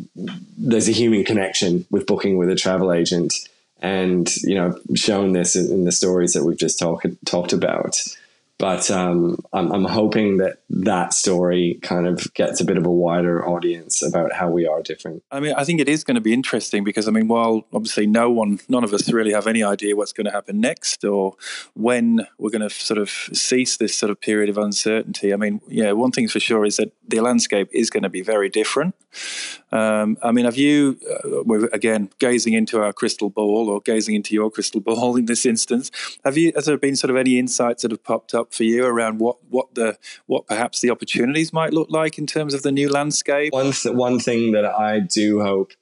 there's 0.56 0.88
a 0.88 0.92
human 0.92 1.24
connection 1.24 1.86
with 1.90 2.06
booking 2.06 2.38
with 2.38 2.48
a 2.48 2.54
travel 2.54 2.92
agent 2.92 3.34
and, 3.80 4.34
you 4.36 4.54
know, 4.54 4.78
shown 4.94 5.32
this 5.32 5.54
in, 5.54 5.84
the 5.84 5.92
stories 5.92 6.32
that 6.32 6.44
we've 6.44 6.58
just 6.58 6.78
talked 6.78 7.06
talked 7.26 7.52
about. 7.52 8.00
But 8.58 8.90
um, 8.90 9.36
I'm, 9.52 9.70
I'm, 9.70 9.84
hoping 9.84 10.38
that 10.38 10.62
that 10.70 11.12
story 11.12 11.78
kind 11.82 12.06
of 12.06 12.32
gets 12.32 12.58
a 12.58 12.64
bit 12.64 12.78
of 12.78 12.86
a 12.86 12.90
wider 12.90 13.46
audience 13.46 14.02
about 14.02 14.32
how 14.32 14.48
we 14.48 14.66
are 14.66 14.82
different. 14.82 15.22
I 15.30 15.40
mean, 15.40 15.54
I 15.54 15.64
think 15.64 15.78
it 15.78 15.90
is 15.90 16.04
going 16.04 16.14
to 16.14 16.22
be 16.22 16.32
interesting 16.32 16.82
because, 16.82 17.06
I 17.06 17.10
mean, 17.10 17.28
while 17.28 17.66
obviously 17.74 18.06
no 18.06 18.30
one, 18.30 18.60
none 18.66 18.82
of 18.82 18.94
us 18.94 19.12
really 19.12 19.32
have 19.32 19.46
any 19.46 19.62
idea 19.62 19.94
what's 19.94 20.14
going 20.14 20.24
to 20.24 20.30
happen 20.30 20.58
next 20.58 21.04
or 21.04 21.34
when 21.74 22.26
we're 22.38 22.50
going 22.50 22.66
to 22.66 22.70
sort 22.70 22.96
of 22.96 23.10
cease 23.10 23.76
this 23.76 23.94
sort 23.94 24.08
of 24.10 24.22
period 24.22 24.48
of 24.48 24.56
uncertainty. 24.56 25.34
I 25.34 25.36
mean, 25.36 25.60
yeah, 25.68 25.92
one 25.92 26.10
thing's 26.10 26.32
for 26.32 26.40
sure 26.40 26.64
is 26.64 26.78
that 26.78 26.92
the 27.06 27.20
landscape 27.20 27.68
is 27.72 27.90
going 27.90 28.04
to 28.04 28.08
be 28.08 28.22
very 28.22 28.48
different. 28.48 28.94
Um, 29.72 30.16
I 30.22 30.32
mean, 30.32 30.44
have 30.44 30.56
you, 30.56 30.98
uh, 31.26 31.68
again 31.72 32.10
gazing 32.18 32.52
into 32.52 32.80
our 32.80 32.92
crystal 32.92 33.30
ball 33.30 33.68
or 33.68 33.80
gazing 33.80 34.14
into 34.14 34.34
your 34.34 34.50
crystal 34.50 34.80
ball 34.80 35.16
in 35.16 35.26
this 35.26 35.44
instance, 35.44 35.90
have 36.24 36.38
you, 36.38 36.52
has 36.54 36.66
there 36.66 36.78
been 36.78 36.96
sort 36.96 37.10
of 37.10 37.16
any 37.16 37.38
insights 37.38 37.82
that 37.82 37.90
have 37.90 38.04
popped 38.04 38.34
up 38.34 38.54
for 38.54 38.64
you 38.64 38.86
around 38.86 39.18
what, 39.18 39.38
what 39.50 39.74
the, 39.74 39.98
what 40.26 40.46
perhaps 40.46 40.80
the 40.80 40.90
opportunities 40.90 41.52
might 41.52 41.72
look 41.72 41.90
like 41.90 42.18
in 42.18 42.26
terms 42.26 42.54
of 42.54 42.62
the 42.62 42.72
new 42.72 42.88
landscape? 42.88 43.52
One, 43.52 43.72
one 43.86 44.20
thing 44.20 44.52
that 44.52 44.64
I 44.64 45.00
do 45.00 45.40
hope 45.40 45.72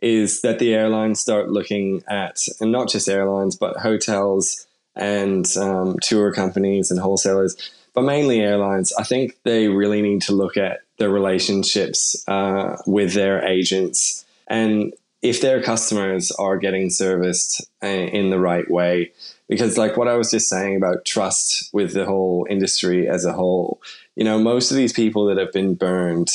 is 0.00 0.42
that 0.42 0.58
the 0.58 0.74
airlines 0.74 1.20
start 1.20 1.48
looking 1.48 2.02
at, 2.08 2.38
and 2.60 2.72
not 2.72 2.88
just 2.88 3.08
airlines, 3.08 3.56
but 3.56 3.78
hotels 3.78 4.66
and 4.94 5.46
um, 5.56 5.96
tour 6.00 6.32
companies 6.32 6.90
and 6.90 7.00
wholesalers, 7.00 7.56
but 7.94 8.02
mainly 8.02 8.40
airlines. 8.40 8.92
I 8.98 9.04
think 9.04 9.38
they 9.44 9.68
really 9.68 10.02
need 10.02 10.22
to 10.22 10.32
look 10.32 10.56
at 10.56 10.80
their 10.98 11.10
relationships 11.10 12.22
uh, 12.28 12.76
with 12.86 13.14
their 13.14 13.44
agents 13.44 14.24
and 14.46 14.92
if 15.22 15.40
their 15.40 15.62
customers 15.62 16.32
are 16.32 16.56
getting 16.56 16.90
serviced 16.90 17.64
uh, 17.82 17.86
in 17.86 18.30
the 18.30 18.40
right 18.40 18.68
way. 18.70 19.12
Because, 19.48 19.78
like 19.78 19.96
what 19.96 20.08
I 20.08 20.16
was 20.16 20.30
just 20.30 20.48
saying 20.48 20.76
about 20.76 21.04
trust 21.04 21.70
with 21.72 21.92
the 21.92 22.06
whole 22.06 22.46
industry 22.48 23.08
as 23.08 23.24
a 23.24 23.32
whole, 23.32 23.80
you 24.16 24.24
know, 24.24 24.38
most 24.38 24.70
of 24.70 24.76
these 24.76 24.92
people 24.92 25.26
that 25.26 25.38
have 25.38 25.52
been 25.52 25.74
burned 25.74 26.30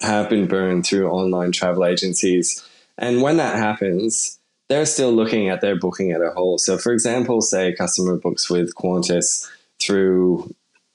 have 0.00 0.28
been 0.28 0.46
burned 0.46 0.86
through 0.86 1.08
online 1.08 1.52
travel 1.52 1.84
agencies. 1.84 2.66
And 2.98 3.22
when 3.22 3.38
that 3.38 3.56
happens, 3.56 4.38
they're 4.68 4.86
still 4.86 5.12
looking 5.12 5.48
at 5.48 5.60
their 5.60 5.76
booking 5.76 6.12
at 6.12 6.20
a 6.20 6.30
whole. 6.30 6.58
So, 6.58 6.78
for 6.78 6.92
example, 6.92 7.40
say 7.40 7.68
a 7.68 7.76
customer 7.76 8.16
books 8.16 8.50
with 8.50 8.74
Qantas 8.74 9.48
through, 9.80 10.54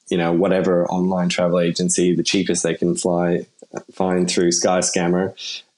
you 0.09 0.17
know, 0.17 0.33
whatever 0.33 0.85
online 0.87 1.29
travel 1.29 1.59
agency, 1.59 2.13
the 2.15 2.23
cheapest 2.23 2.63
they 2.63 2.75
can 2.75 2.95
fly 2.95 3.45
find 3.91 4.29
through 4.29 4.49
Skyscanner. 4.49 5.33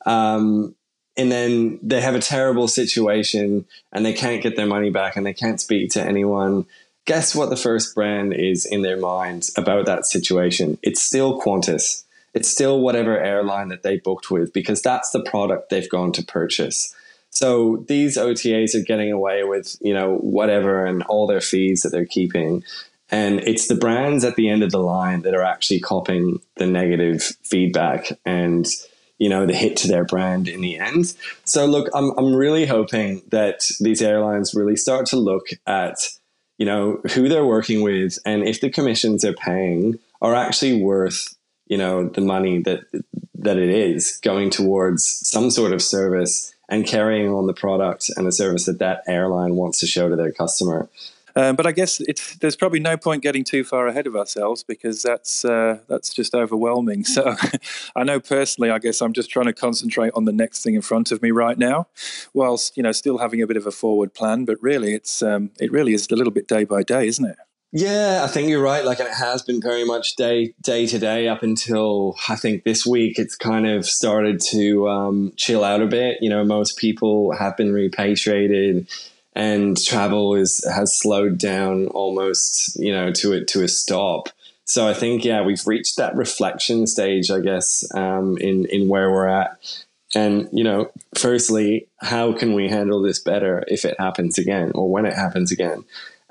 Um, 0.05 0.75
and 1.15 1.31
then 1.31 1.79
they 1.83 2.01
have 2.01 2.15
a 2.15 2.19
terrible 2.19 2.67
situation 2.67 3.65
and 3.91 4.05
they 4.05 4.13
can't 4.13 4.41
get 4.41 4.55
their 4.55 4.65
money 4.65 4.89
back 4.89 5.15
and 5.15 5.25
they 5.25 5.33
can't 5.33 5.61
speak 5.61 5.91
to 5.91 6.01
anyone. 6.01 6.65
Guess 7.05 7.35
what 7.35 7.49
the 7.49 7.57
first 7.57 7.93
brand 7.93 8.33
is 8.33 8.65
in 8.65 8.81
their 8.81 8.97
mind 8.97 9.49
about 9.55 9.85
that 9.85 10.05
situation? 10.05 10.79
It's 10.81 11.01
still 11.01 11.39
Qantas. 11.39 12.03
It's 12.33 12.49
still 12.49 12.81
whatever 12.81 13.19
airline 13.19 13.67
that 13.67 13.83
they 13.83 13.97
booked 13.97 14.31
with 14.31 14.53
because 14.53 14.81
that's 14.81 15.11
the 15.11 15.21
product 15.21 15.69
they've 15.69 15.89
gone 15.89 16.11
to 16.13 16.23
purchase. 16.23 16.95
So 17.33 17.83
these 17.87 18.17
OTAs 18.17 18.75
are 18.75 18.83
getting 18.83 19.11
away 19.11 19.43
with, 19.43 19.75
you 19.81 19.93
know, 19.93 20.17
whatever 20.17 20.85
and 20.85 21.03
all 21.03 21.25
their 21.25 21.41
fees 21.41 21.81
that 21.81 21.89
they're 21.89 22.05
keeping. 22.05 22.63
And 23.09 23.39
it's 23.41 23.67
the 23.67 23.75
brands 23.75 24.23
at 24.23 24.35
the 24.35 24.49
end 24.49 24.63
of 24.63 24.71
the 24.71 24.79
line 24.79 25.23
that 25.23 25.33
are 25.33 25.43
actually 25.43 25.79
copying 25.79 26.39
the 26.57 26.67
negative 26.67 27.21
feedback 27.43 28.11
and 28.25 28.67
you 29.19 29.29
know 29.29 29.45
the 29.45 29.55
hit 29.55 29.77
to 29.77 29.87
their 29.87 30.03
brand 30.03 30.47
in 30.47 30.61
the 30.61 30.77
end. 30.77 31.13
So 31.45 31.65
look, 31.65 31.89
I'm 31.93 32.11
I'm 32.17 32.33
really 32.35 32.65
hoping 32.65 33.21
that 33.29 33.61
these 33.79 34.01
airlines 34.01 34.53
really 34.55 34.75
start 34.75 35.05
to 35.07 35.17
look 35.17 35.47
at 35.67 35.95
you 36.57 36.65
know 36.65 37.01
who 37.13 37.29
they're 37.29 37.45
working 37.45 37.81
with 37.81 38.17
and 38.25 38.43
if 38.43 38.61
the 38.61 38.69
commissions 38.69 39.21
they're 39.21 39.33
paying 39.33 39.99
are 40.21 40.35
actually 40.35 40.81
worth 40.81 41.35
you 41.67 41.77
know 41.77 42.09
the 42.09 42.21
money 42.21 42.59
that 42.59 42.81
that 43.35 43.57
it 43.57 43.69
is 43.69 44.19
going 44.23 44.49
towards 44.49 45.03
some 45.23 45.49
sort 45.49 45.73
of 45.73 45.81
service 45.81 46.52
and 46.73 46.87
carrying 46.87 47.29
on 47.29 47.45
the 47.45 47.53
product 47.53 48.09
and 48.17 48.25
the 48.25 48.31
service 48.31 48.65
that 48.65 48.79
that 48.79 49.03
airline 49.07 49.55
wants 49.55 49.79
to 49.79 49.85
show 49.85 50.09
to 50.09 50.15
their 50.15 50.31
customer. 50.31 50.89
Um, 51.35 51.55
but 51.55 51.65
I 51.65 51.71
guess 51.71 51.99
there's 52.41 52.55
probably 52.55 52.79
no 52.79 52.95
point 52.95 53.23
getting 53.23 53.43
too 53.43 53.63
far 53.63 53.87
ahead 53.87 54.05
of 54.05 54.15
ourselves 54.15 54.63
because 54.63 55.01
that's 55.01 55.43
uh, 55.45 55.79
that's 55.87 56.13
just 56.13 56.35
overwhelming. 56.35 57.03
So 57.05 57.35
I 57.95 58.03
know 58.03 58.19
personally, 58.19 58.69
I 58.69 58.79
guess 58.79 59.01
I'm 59.01 59.13
just 59.13 59.29
trying 59.29 59.47
to 59.47 59.53
concentrate 59.53 60.11
on 60.15 60.25
the 60.25 60.31
next 60.31 60.63
thing 60.63 60.75
in 60.75 60.81
front 60.81 61.11
of 61.11 61.21
me 61.21 61.31
right 61.31 61.57
now, 61.57 61.87
whilst 62.33 62.77
you 62.77 62.83
know 62.83 62.91
still 62.91 63.17
having 63.17 63.41
a 63.41 63.47
bit 63.47 63.57
of 63.57 63.65
a 63.65 63.71
forward 63.71 64.13
plan. 64.13 64.45
But 64.45 64.61
really, 64.61 64.93
it's 64.93 65.23
um, 65.23 65.51
it 65.59 65.71
really 65.71 65.93
is 65.93 66.07
a 66.11 66.15
little 66.15 66.33
bit 66.33 66.47
day 66.47 66.65
by 66.65 66.83
day, 66.83 67.07
isn't 67.07 67.25
it? 67.25 67.37
Yeah, 67.75 68.21
I 68.23 68.27
think 68.27 68.49
you're 68.49 68.61
right. 68.61 68.85
Like 68.85 68.99
and 68.99 69.09
it 69.09 69.15
has 69.15 69.41
been 69.41 69.59
very 69.59 69.83
much 69.83 70.15
day 70.15 70.53
day 70.61 70.85
to 70.85 70.99
day 70.99 71.27
up 71.27 71.41
until 71.41 72.15
I 72.29 72.35
think 72.35 72.63
this 72.63 72.85
week. 72.85 73.17
It's 73.17 73.35
kind 73.35 73.65
of 73.65 73.83
started 73.83 74.39
to 74.51 74.87
um, 74.87 75.33
chill 75.37 75.63
out 75.63 75.81
a 75.81 75.87
bit. 75.87 76.19
You 76.21 76.29
know, 76.29 76.45
most 76.45 76.77
people 76.77 77.35
have 77.35 77.57
been 77.57 77.73
repatriated 77.73 78.87
and 79.35 79.83
travel 79.83 80.35
is 80.35 80.63
has 80.71 80.95
slowed 80.95 81.39
down 81.39 81.87
almost 81.87 82.75
you 82.79 82.91
know 82.91 83.11
to 83.11 83.33
it 83.33 83.47
to 83.47 83.63
a 83.63 83.67
stop 83.67 84.29
so 84.63 84.87
i 84.87 84.93
think 84.93 85.25
yeah 85.25 85.41
we've 85.41 85.65
reached 85.65 85.97
that 85.97 86.15
reflection 86.15 86.85
stage 86.85 87.31
i 87.31 87.39
guess 87.39 87.83
um, 87.95 88.37
in 88.37 88.65
in 88.65 88.87
where 88.87 89.09
we're 89.11 89.27
at 89.27 89.57
and 90.13 90.47
you 90.51 90.63
know 90.63 90.91
firstly 91.17 91.87
how 91.97 92.31
can 92.31 92.53
we 92.53 92.69
handle 92.69 93.01
this 93.01 93.17
better 93.17 93.63
if 93.67 93.85
it 93.85 93.95
happens 93.97 94.37
again 94.37 94.71
or 94.75 94.87
when 94.87 95.05
it 95.05 95.13
happens 95.13 95.51
again 95.51 95.83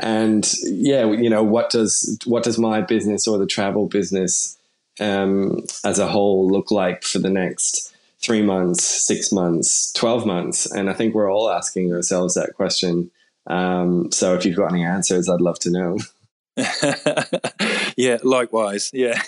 and 0.03 0.53
yeah 0.65 1.07
you 1.07 1.31
know 1.31 1.43
what 1.43 1.71
does 1.71 2.19
what 2.27 2.43
does 2.43 2.59
my 2.59 2.81
business 2.81 3.27
or 3.27 3.39
the 3.39 3.47
travel 3.47 3.87
business 3.87 4.59
um, 5.01 5.63
as 5.85 5.99
a 5.99 6.07
whole 6.07 6.51
look 6.51 6.71
like 6.71 7.03
for 7.03 7.19
the 7.19 7.31
next 7.31 7.95
three 8.21 8.43
months, 8.43 9.07
six 9.07 9.33
months, 9.33 9.93
12 9.93 10.27
months? 10.27 10.71
And 10.71 10.89
I 10.89 10.93
think 10.93 11.15
we're 11.15 11.33
all 11.33 11.51
asking 11.51 11.93
ourselves 11.93 12.35
that 12.35 12.55
question. 12.55 13.11
Um, 13.47 14.13
so 14.13 14.35
if 14.35 14.45
you've 14.45 14.57
got 14.57 14.73
any 14.73 14.85
answers, 14.85 15.29
I'd 15.29 15.41
love 15.41 15.59
to 15.61 15.71
know. 15.71 15.99
yeah, 17.97 18.19
likewise. 18.23 18.91
Yeah. 18.93 19.21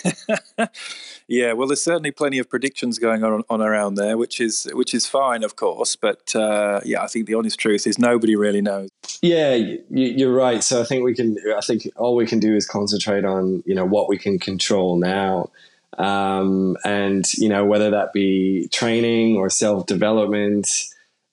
yeah, 1.27 1.53
well 1.53 1.67
there's 1.67 1.81
certainly 1.81 2.11
plenty 2.11 2.37
of 2.39 2.49
predictions 2.49 2.99
going 2.99 3.23
on, 3.23 3.43
on 3.49 3.61
around 3.61 3.95
there, 3.95 4.17
which 4.17 4.39
is 4.39 4.67
which 4.73 4.93
is 4.93 5.05
fine, 5.05 5.43
of 5.43 5.55
course, 5.55 5.95
but 5.95 6.35
uh, 6.35 6.81
yeah, 6.85 7.03
I 7.03 7.07
think 7.07 7.25
the 7.25 7.33
honest 7.33 7.59
truth 7.59 7.87
is 7.87 7.97
nobody 7.97 8.35
really 8.35 8.61
knows. 8.61 8.89
Yeah, 9.21 9.55
you're 9.89 10.33
right. 10.33 10.63
So 10.63 10.81
I 10.81 10.85
think 10.85 11.03
we 11.03 11.15
can 11.15 11.37
I 11.57 11.61
think 11.61 11.89
all 11.95 12.15
we 12.15 12.25
can 12.25 12.39
do 12.39 12.55
is 12.55 12.67
concentrate 12.67 13.25
on, 13.25 13.63
you 13.65 13.75
know, 13.75 13.85
what 13.85 14.07
we 14.09 14.17
can 14.17 14.39
control 14.39 14.97
now 14.97 15.49
um, 15.97 16.77
and 16.83 17.31
you 17.33 17.49
know 17.49 17.65
whether 17.65 17.91
that 17.91 18.13
be 18.13 18.67
training 18.71 19.37
or 19.37 19.49
self 19.49 19.85
development. 19.85 20.67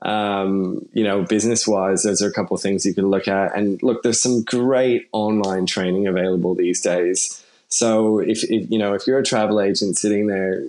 Um, 0.03 0.87
you 0.93 1.05
know, 1.05 1.23
business 1.23 1.67
wise, 1.67 2.03
those 2.03 2.23
are 2.23 2.29
a 2.29 2.33
couple 2.33 2.57
of 2.57 2.61
things 2.61 2.85
you 2.85 2.95
can 2.95 3.09
look 3.09 3.29
at. 3.29 3.57
And 3.57 3.81
look, 3.83 4.03
there's 4.03 4.21
some 4.21 4.43
great 4.43 5.09
online 5.13 5.67
training 5.67 6.07
available 6.07 6.55
these 6.55 6.81
days. 6.81 7.43
So 7.73 8.19
if, 8.19 8.45
if, 8.45 8.71
you 8.71 8.79
know 8.79 8.93
if 8.93 9.07
you're 9.07 9.19
a 9.19 9.25
travel 9.25 9.59
agent 9.59 9.97
sitting 9.97 10.27
there 10.27 10.63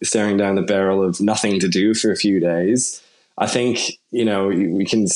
staring 0.00 0.36
down 0.36 0.54
the 0.54 0.62
barrel 0.62 1.02
of 1.02 1.20
nothing 1.20 1.58
to 1.58 1.68
do 1.68 1.92
for 1.92 2.12
a 2.12 2.16
few 2.16 2.38
days, 2.38 3.02
I 3.36 3.48
think 3.48 3.98
you 4.12 4.24
know 4.24 4.46
we 4.46 4.84
can 4.84 5.06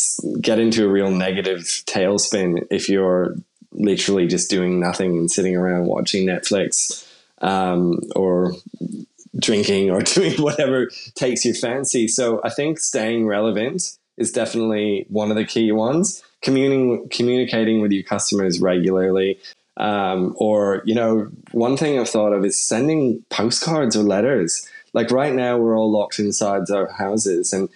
get 0.41 0.59
into 0.59 0.85
a 0.85 0.89
real 0.89 1.13
negative 1.13 1.61
tailspin 1.87 2.67
if 2.69 2.89
you're 2.89 3.37
literally 3.71 4.27
just 4.27 4.51
doing 4.51 4.81
nothing 4.81 5.17
and 5.17 5.31
sitting 5.31 5.57
around 5.57 5.87
watching 5.87 6.27
Netflix 6.27 7.07
um, 7.43 8.01
or 8.17 8.55
drinking 9.39 9.91
or 9.91 10.01
doing 10.03 10.41
whatever 10.41 10.91
takes 11.15 11.45
your 11.45 11.55
fancy. 11.55 12.09
So 12.09 12.41
I 12.45 12.51
think 12.51 12.79
staying 12.79 13.27
relevant 13.27 13.97
is 14.17 14.33
definitely 14.33 15.07
one 15.09 15.31
of 15.31 15.37
the 15.37 15.45
key 15.45 15.73
ones. 15.73 16.23
Communing, 16.43 17.09
communicating 17.09 17.81
with 17.81 17.91
your 17.91 18.03
customers 18.03 18.61
regularly. 18.61 19.39
Um, 19.77 20.35
or, 20.39 20.83
you 20.85 20.95
know, 20.95 21.31
one 21.53 21.77
thing 21.77 21.99
I've 21.99 22.09
thought 22.09 22.33
of 22.33 22.45
is 22.45 22.61
sending 22.61 23.25
postcards 23.31 23.97
or 23.97 24.03
letters. 24.03 24.69
Like 24.93 25.11
right 25.11 25.35
now, 25.35 25.57
we're 25.57 25.77
all 25.77 25.91
locked 25.91 26.19
inside 26.19 26.71
our 26.71 26.93
houses. 26.93 27.53
And, 27.53 27.69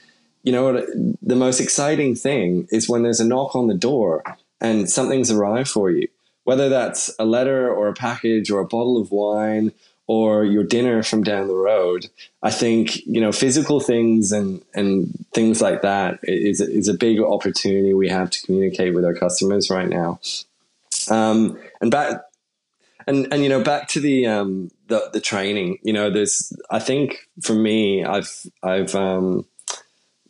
you 0.44 0.53
know, 0.53 0.73
what? 0.73 0.87
the 1.23 1.35
most 1.35 1.61
exciting 1.61 2.14
thing 2.14 2.68
is 2.71 2.88
when 2.88 3.03
there's 3.03 3.21
a 3.21 3.27
knock 3.27 3.57
on 3.57 3.66
the 3.66 3.75
door 3.75 4.23
and 4.61 4.88
something's 4.88 5.31
arrived 5.31 5.71
for 5.71 5.90
you 5.90 6.09
whether 6.49 6.71
that's 6.71 7.14
a 7.18 7.27
letter 7.27 7.71
or 7.71 7.88
a 7.88 7.92
package 7.92 8.51
or 8.51 8.59
a 8.61 8.64
bottle 8.64 8.99
of 8.99 9.11
wine 9.11 9.71
or 10.09 10.44
your 10.44 10.64
dinner 10.64 11.03
from 11.03 11.23
down 11.23 11.47
the 11.47 11.55
road. 11.55 12.07
I 12.42 12.51
think 12.51 13.07
you 13.07 13.21
know 13.21 13.31
physical 13.31 13.79
things 13.79 14.33
and 14.33 14.61
and 14.75 15.25
things 15.33 15.62
like 15.62 15.83
that 15.83 16.18
is 16.25 16.61
is 16.61 16.88
a 16.88 16.94
big 16.94 17.21
opportunity 17.21 17.94
we 17.94 18.09
have 18.09 18.31
to 18.31 18.42
communicate 18.42 18.94
with 18.94 19.05
our 19.05 19.14
customers 19.14 19.71
right 19.71 19.88
now. 19.88 20.18
Um, 21.09 21.59
and 21.81 21.90
back 21.90 22.23
and 23.07 23.33
and 23.33 23.42
you 23.42 23.49
know 23.49 23.62
back 23.62 23.88
to 23.88 24.01
the 24.01 24.27
um, 24.27 24.71
the 24.88 25.11
the 25.12 25.21
training. 25.21 25.79
You 25.83 25.92
know, 25.92 26.11
there's 26.11 26.53
I 26.71 26.79
think 26.79 27.29
for 27.42 27.55
me, 27.55 28.05
I've 28.05 28.47
I've 28.62 28.94
um, 28.94 29.47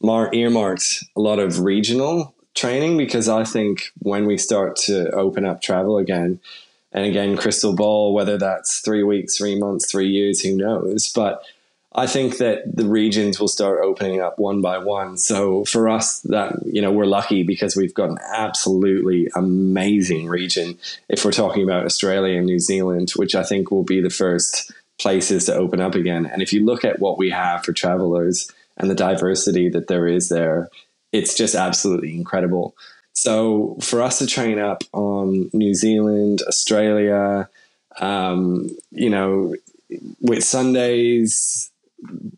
mar- 0.02 0.34
earmarked 0.34 1.04
a 1.16 1.20
lot 1.20 1.38
of 1.38 1.60
regional 1.60 2.34
training 2.54 2.96
because 2.96 3.28
I 3.28 3.44
think 3.44 3.92
when 4.00 4.26
we 4.26 4.38
start 4.38 4.76
to 4.86 5.10
open 5.10 5.44
up 5.44 5.62
travel 5.62 5.98
again, 5.98 6.40
and 6.92 7.04
again, 7.04 7.36
crystal 7.36 7.74
ball, 7.74 8.14
whether 8.14 8.38
that's 8.38 8.80
three 8.80 9.02
weeks, 9.02 9.36
three 9.36 9.58
months, 9.58 9.90
three 9.90 10.08
years, 10.08 10.40
who 10.40 10.56
knows? 10.56 11.12
But 11.14 11.42
I 11.94 12.06
think 12.06 12.38
that 12.38 12.76
the 12.76 12.86
regions 12.86 13.40
will 13.40 13.48
start 13.48 13.80
opening 13.82 14.20
up 14.20 14.38
one 14.38 14.60
by 14.60 14.78
one. 14.78 15.16
So 15.16 15.64
for 15.64 15.88
us, 15.88 16.20
that 16.22 16.54
you 16.66 16.80
know, 16.80 16.92
we're 16.92 17.06
lucky 17.06 17.42
because 17.42 17.76
we've 17.76 17.94
got 17.94 18.10
an 18.10 18.18
absolutely 18.32 19.28
amazing 19.34 20.28
region. 20.28 20.78
If 21.08 21.24
we're 21.24 21.32
talking 21.32 21.62
about 21.62 21.84
Australia 21.84 22.36
and 22.36 22.46
New 22.46 22.60
Zealand, 22.60 23.10
which 23.16 23.34
I 23.34 23.42
think 23.42 23.70
will 23.70 23.84
be 23.84 24.00
the 24.00 24.10
first 24.10 24.70
places 24.98 25.46
to 25.46 25.54
open 25.54 25.80
up 25.80 25.94
again. 25.94 26.26
And 26.26 26.42
if 26.42 26.52
you 26.52 26.64
look 26.64 26.84
at 26.84 26.98
what 26.98 27.18
we 27.18 27.30
have 27.30 27.64
for 27.64 27.72
travelers 27.72 28.50
and 28.76 28.90
the 28.90 28.94
diversity 28.94 29.68
that 29.70 29.88
there 29.88 30.06
is 30.06 30.28
there, 30.28 30.68
it's 31.12 31.34
just 31.34 31.54
absolutely 31.54 32.14
incredible. 32.14 32.74
So 33.20 33.76
for 33.80 34.00
us 34.00 34.20
to 34.20 34.28
train 34.28 34.60
up 34.60 34.84
on 34.92 35.50
New 35.52 35.74
Zealand, 35.74 36.40
Australia, 36.46 37.48
um, 37.98 38.70
you 38.92 39.10
know, 39.10 39.56
Whitsundays, 40.22 41.68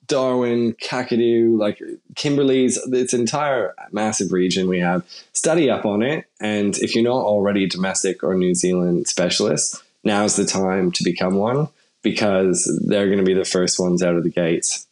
Darwin, 0.07 0.73
Kakadu, 0.73 1.59
like 1.59 1.83
Kimberley's, 2.15 2.79
its 2.87 3.13
entire 3.13 3.75
massive 3.93 4.33
region 4.33 4.69
we 4.69 4.81
have, 4.81 5.05
study 5.35 5.69
up 5.69 5.85
on 5.85 6.03
it. 6.03 6.25
And 6.41 6.79
if 6.79 6.95
you're 6.95 7.05
not 7.05 7.27
already 7.27 7.67
domestic 7.67 8.25
or 8.25 8.35
New 8.35 8.55
Zealand 8.55 9.07
specialist, 9.07 9.83
now's 10.03 10.37
the 10.37 10.47
time 10.47 10.93
to 10.93 11.05
become 11.05 11.35
one 11.35 11.69
because 12.01 12.65
they're 12.87 13.09
going 13.09 13.19
to 13.19 13.25
be 13.25 13.35
the 13.35 13.45
first 13.45 13.79
ones 13.79 14.03
out 14.03 14.17
of 14.17 14.25
the 14.25 14.31
gates. 14.31 14.87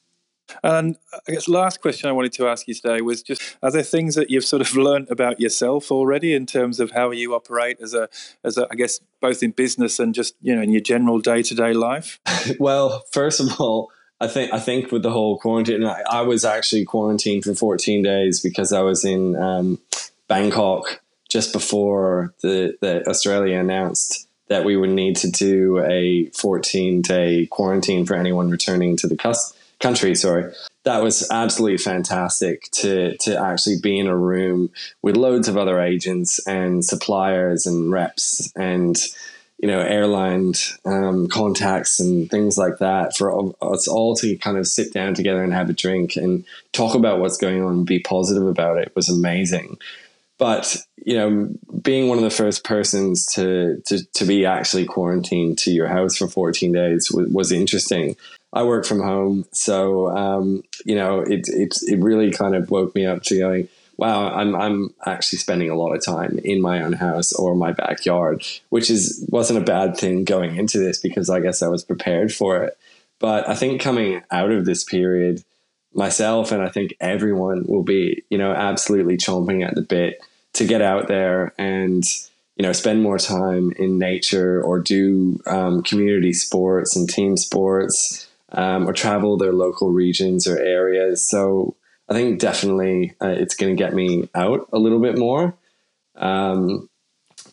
And 0.62 0.96
I 1.12 1.32
guess 1.32 1.48
last 1.48 1.80
question 1.80 2.08
I 2.08 2.12
wanted 2.12 2.32
to 2.34 2.48
ask 2.48 2.66
you 2.68 2.74
today 2.74 3.00
was 3.00 3.22
just 3.22 3.56
are 3.62 3.70
there 3.70 3.82
things 3.82 4.14
that 4.14 4.30
you've 4.30 4.44
sort 4.44 4.62
of 4.62 4.74
learned 4.76 5.10
about 5.10 5.40
yourself 5.40 5.90
already 5.90 6.34
in 6.34 6.46
terms 6.46 6.80
of 6.80 6.92
how 6.92 7.10
you 7.10 7.34
operate 7.34 7.78
as 7.80 7.94
a 7.94 8.08
as 8.44 8.56
a 8.56 8.66
I 8.70 8.74
guess 8.74 9.00
both 9.20 9.42
in 9.42 9.52
business 9.52 9.98
and 9.98 10.14
just 10.14 10.34
you 10.40 10.54
know 10.54 10.62
in 10.62 10.72
your 10.72 10.80
general 10.80 11.18
day 11.18 11.42
to 11.42 11.54
day 11.54 11.72
life? 11.72 12.18
well, 12.58 13.04
first 13.10 13.40
of 13.40 13.60
all, 13.60 13.90
I 14.20 14.28
think 14.28 14.52
I 14.52 14.58
think 14.58 14.90
with 14.90 15.02
the 15.02 15.10
whole 15.10 15.38
quarantine, 15.38 15.84
I, 15.84 16.02
I 16.10 16.22
was 16.22 16.44
actually 16.44 16.84
quarantined 16.84 17.44
for 17.44 17.54
14 17.54 18.02
days 18.02 18.40
because 18.40 18.72
I 18.72 18.80
was 18.80 19.04
in 19.04 19.36
um, 19.36 19.78
Bangkok 20.28 21.00
just 21.28 21.52
before 21.52 22.34
the, 22.42 22.76
the 22.80 23.06
Australia 23.08 23.58
announced 23.58 24.28
that 24.48 24.64
we 24.64 24.76
would 24.76 24.90
need 24.90 25.14
to 25.16 25.30
do 25.30 25.78
a 25.80 26.30
14 26.30 27.02
day 27.02 27.46
quarantine 27.46 28.06
for 28.06 28.14
anyone 28.14 28.50
returning 28.50 28.96
to 28.96 29.06
the 29.06 29.16
cus- 29.16 29.52
country. 29.80 30.14
Sorry, 30.14 30.52
that 30.84 31.02
was 31.02 31.28
absolutely 31.30 31.78
fantastic 31.78 32.70
to 32.72 33.16
to 33.18 33.38
actually 33.38 33.78
be 33.82 33.98
in 33.98 34.06
a 34.06 34.16
room 34.16 34.70
with 35.02 35.16
loads 35.16 35.48
of 35.48 35.56
other 35.56 35.80
agents 35.80 36.38
and 36.46 36.84
suppliers 36.84 37.66
and 37.66 37.92
reps 37.92 38.52
and 38.56 38.96
you 39.58 39.68
know 39.68 39.80
airline 39.80 40.54
um, 40.84 41.28
contacts 41.28 42.00
and 42.00 42.30
things 42.30 42.56
like 42.56 42.78
that 42.78 43.16
for 43.16 43.52
us 43.60 43.88
all 43.88 44.14
to 44.16 44.36
kind 44.36 44.56
of 44.56 44.66
sit 44.66 44.92
down 44.92 45.14
together 45.14 45.42
and 45.42 45.52
have 45.52 45.68
a 45.68 45.74
drink 45.74 46.16
and 46.16 46.44
talk 46.72 46.94
about 46.94 47.18
what's 47.18 47.36
going 47.36 47.62
on 47.62 47.72
and 47.72 47.86
be 47.86 47.98
positive 47.98 48.46
about 48.46 48.78
it 48.78 48.92
was 48.94 49.08
amazing 49.08 49.76
but 50.38 50.76
you 51.04 51.16
know 51.16 51.50
being 51.82 52.08
one 52.08 52.18
of 52.18 52.24
the 52.24 52.30
first 52.30 52.64
persons 52.64 53.26
to 53.26 53.82
to, 53.84 54.04
to 54.14 54.24
be 54.24 54.46
actually 54.46 54.84
quarantined 54.84 55.58
to 55.58 55.70
your 55.70 55.88
house 55.88 56.16
for 56.16 56.28
14 56.28 56.72
days 56.72 57.10
was, 57.12 57.28
was 57.28 57.52
interesting 57.52 58.16
I 58.52 58.62
work 58.62 58.86
from 58.86 59.00
home, 59.00 59.44
so 59.52 60.08
um, 60.16 60.62
you 60.84 60.94
know 60.94 61.20
it, 61.20 61.48
it 61.48 61.78
it 61.86 62.00
really 62.00 62.30
kind 62.32 62.54
of 62.54 62.70
woke 62.70 62.94
me 62.94 63.06
up 63.06 63.22
to 63.24 63.38
going, 63.38 63.68
wow, 63.98 64.32
I'm 64.32 64.56
I'm 64.56 64.94
actually 65.04 65.40
spending 65.40 65.68
a 65.68 65.76
lot 65.76 65.94
of 65.94 66.02
time 66.02 66.38
in 66.42 66.62
my 66.62 66.82
own 66.82 66.94
house 66.94 67.32
or 67.34 67.54
my 67.54 67.72
backyard, 67.72 68.42
which 68.70 68.88
is 68.88 69.26
wasn't 69.28 69.58
a 69.58 69.64
bad 69.64 69.96
thing 69.96 70.24
going 70.24 70.56
into 70.56 70.78
this 70.78 70.98
because 70.98 71.28
I 71.28 71.40
guess 71.40 71.62
I 71.62 71.68
was 71.68 71.84
prepared 71.84 72.32
for 72.32 72.62
it. 72.62 72.78
But 73.18 73.48
I 73.48 73.54
think 73.54 73.82
coming 73.82 74.22
out 74.30 74.52
of 74.52 74.64
this 74.64 74.84
period, 74.84 75.42
myself 75.92 76.52
and 76.52 76.62
I 76.62 76.68
think 76.68 76.94
everyone 77.00 77.64
will 77.66 77.82
be, 77.82 78.22
you 78.30 78.38
know, 78.38 78.52
absolutely 78.52 79.16
chomping 79.16 79.66
at 79.66 79.74
the 79.74 79.82
bit 79.82 80.22
to 80.54 80.64
get 80.64 80.80
out 80.80 81.08
there 81.08 81.52
and 81.58 82.04
you 82.56 82.62
know 82.62 82.72
spend 82.72 83.02
more 83.02 83.18
time 83.18 83.72
in 83.72 83.98
nature 83.98 84.62
or 84.62 84.78
do 84.78 85.40
um, 85.46 85.82
community 85.82 86.32
sports 86.32 86.96
and 86.96 87.08
team 87.08 87.36
sports 87.36 88.27
um, 88.52 88.88
or 88.88 88.92
travel 88.92 89.36
their 89.36 89.52
local 89.52 89.90
regions 89.90 90.46
or 90.46 90.58
areas. 90.58 91.26
So 91.26 91.76
I 92.08 92.14
think 92.14 92.40
definitely 92.40 93.14
uh, 93.20 93.28
it's 93.28 93.54
going 93.54 93.76
to 93.76 93.82
get 93.82 93.94
me 93.94 94.28
out 94.34 94.68
a 94.72 94.78
little 94.78 95.00
bit 95.00 95.18
more, 95.18 95.54
um, 96.16 96.88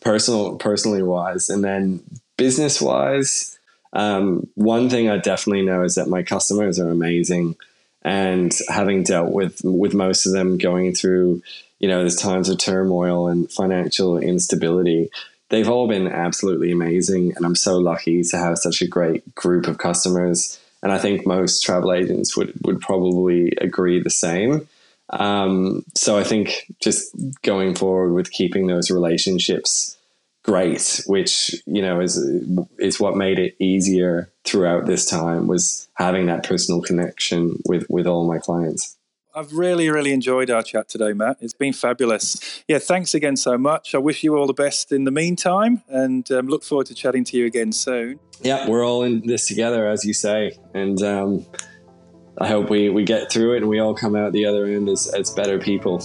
personal 0.00 0.56
personally 0.56 1.02
wise, 1.02 1.50
and 1.50 1.62
then 1.62 2.02
business 2.36 2.80
wise. 2.80 3.58
Um, 3.92 4.48
one 4.54 4.88
thing 4.88 5.08
I 5.08 5.18
definitely 5.18 5.64
know 5.64 5.82
is 5.82 5.94
that 5.94 6.08
my 6.08 6.22
customers 6.22 6.78
are 6.78 6.88
amazing, 6.88 7.56
and 8.02 8.54
having 8.68 9.02
dealt 9.02 9.32
with 9.32 9.60
with 9.62 9.94
most 9.94 10.26
of 10.26 10.32
them 10.32 10.58
going 10.58 10.94
through, 10.94 11.42
you 11.78 11.88
know, 11.88 12.00
there's 12.00 12.16
times 12.16 12.48
of 12.48 12.58
turmoil 12.58 13.28
and 13.28 13.50
financial 13.50 14.18
instability. 14.18 15.10
They've 15.48 15.68
all 15.68 15.86
been 15.86 16.08
absolutely 16.08 16.72
amazing, 16.72 17.34
and 17.36 17.44
I'm 17.44 17.54
so 17.54 17.76
lucky 17.76 18.22
to 18.24 18.38
have 18.38 18.58
such 18.58 18.82
a 18.82 18.88
great 18.88 19.34
group 19.34 19.68
of 19.68 19.78
customers 19.78 20.58
and 20.82 20.92
I 20.92 20.98
think 20.98 21.26
most 21.26 21.62
travel 21.62 21.92
agents 21.92 22.36
would 22.36 22.52
would 22.64 22.80
probably 22.80 23.52
agree 23.60 24.00
the 24.00 24.10
same. 24.10 24.68
Um, 25.10 25.84
so 25.94 26.18
I 26.18 26.24
think 26.24 26.72
just 26.80 27.14
going 27.42 27.74
forward 27.74 28.12
with 28.12 28.32
keeping 28.32 28.66
those 28.66 28.90
relationships 28.90 29.96
great, 30.46 31.02
which 31.06 31.54
you 31.66 31.82
know 31.82 32.00
is 32.00 32.16
is 32.78 33.00
what 33.00 33.16
made 33.16 33.38
it 33.38 33.56
easier 33.58 34.30
throughout 34.44 34.86
this 34.86 35.04
time 35.04 35.46
was 35.46 35.88
having 35.94 36.26
that 36.26 36.44
personal 36.44 36.80
connection 36.80 37.60
with 37.66 37.84
with 37.90 38.06
all 38.06 38.26
my 38.26 38.38
clients. 38.38 38.95
I've 39.36 39.52
really, 39.52 39.90
really 39.90 40.14
enjoyed 40.14 40.48
our 40.48 40.62
chat 40.62 40.88
today, 40.88 41.12
Matt. 41.12 41.36
It's 41.42 41.52
been 41.52 41.74
fabulous. 41.74 42.62
Yeah, 42.66 42.78
thanks 42.78 43.12
again 43.12 43.36
so 43.36 43.58
much. 43.58 43.94
I 43.94 43.98
wish 43.98 44.24
you 44.24 44.34
all 44.34 44.46
the 44.46 44.54
best 44.54 44.92
in 44.92 45.04
the 45.04 45.10
meantime 45.10 45.82
and 45.88 46.28
um, 46.32 46.46
look 46.46 46.64
forward 46.64 46.86
to 46.86 46.94
chatting 46.94 47.22
to 47.24 47.36
you 47.36 47.44
again 47.44 47.70
soon. 47.72 48.18
Yeah, 48.40 48.66
we're 48.66 48.82
all 48.82 49.02
in 49.02 49.26
this 49.26 49.46
together, 49.46 49.86
as 49.86 50.06
you 50.06 50.14
say. 50.14 50.56
And 50.72 51.02
um, 51.02 51.44
I 52.38 52.48
hope 52.48 52.70
we, 52.70 52.88
we 52.88 53.04
get 53.04 53.30
through 53.30 53.56
it 53.56 53.58
and 53.58 53.68
we 53.68 53.78
all 53.78 53.94
come 53.94 54.16
out 54.16 54.32
the 54.32 54.46
other 54.46 54.64
end 54.64 54.88
as, 54.88 55.06
as 55.08 55.30
better 55.32 55.58
people. 55.58 56.02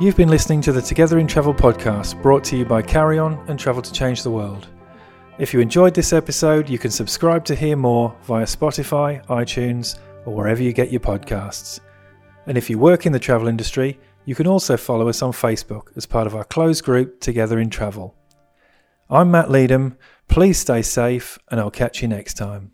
You've 0.00 0.16
been 0.16 0.28
listening 0.28 0.60
to 0.62 0.72
the 0.72 0.82
Together 0.82 1.20
in 1.20 1.28
Travel 1.28 1.54
podcast 1.54 2.20
brought 2.20 2.42
to 2.44 2.56
you 2.56 2.64
by 2.64 2.82
Karryon 2.82 3.48
and 3.48 3.60
Travel 3.60 3.80
to 3.80 3.92
Change 3.92 4.24
the 4.24 4.30
World. 4.32 4.66
If 5.40 5.54
you 5.54 5.60
enjoyed 5.60 5.94
this 5.94 6.12
episode, 6.12 6.68
you 6.68 6.78
can 6.78 6.90
subscribe 6.90 7.46
to 7.46 7.54
hear 7.54 7.74
more 7.74 8.14
via 8.24 8.44
Spotify, 8.44 9.24
iTunes, 9.28 9.98
or 10.26 10.34
wherever 10.34 10.62
you 10.62 10.74
get 10.74 10.92
your 10.92 11.00
podcasts. 11.00 11.80
And 12.46 12.58
if 12.58 12.68
you 12.68 12.78
work 12.78 13.06
in 13.06 13.12
the 13.12 13.18
travel 13.18 13.48
industry, 13.48 13.98
you 14.26 14.34
can 14.34 14.46
also 14.46 14.76
follow 14.76 15.08
us 15.08 15.22
on 15.22 15.32
Facebook 15.32 15.96
as 15.96 16.04
part 16.04 16.26
of 16.26 16.36
our 16.36 16.44
closed 16.44 16.84
group 16.84 17.20
Together 17.20 17.58
in 17.58 17.70
Travel. 17.70 18.14
I'm 19.08 19.30
Matt 19.30 19.48
Leedham. 19.48 19.96
Please 20.28 20.58
stay 20.58 20.82
safe, 20.82 21.38
and 21.50 21.58
I'll 21.58 21.70
catch 21.70 22.02
you 22.02 22.08
next 22.08 22.34
time. 22.34 22.72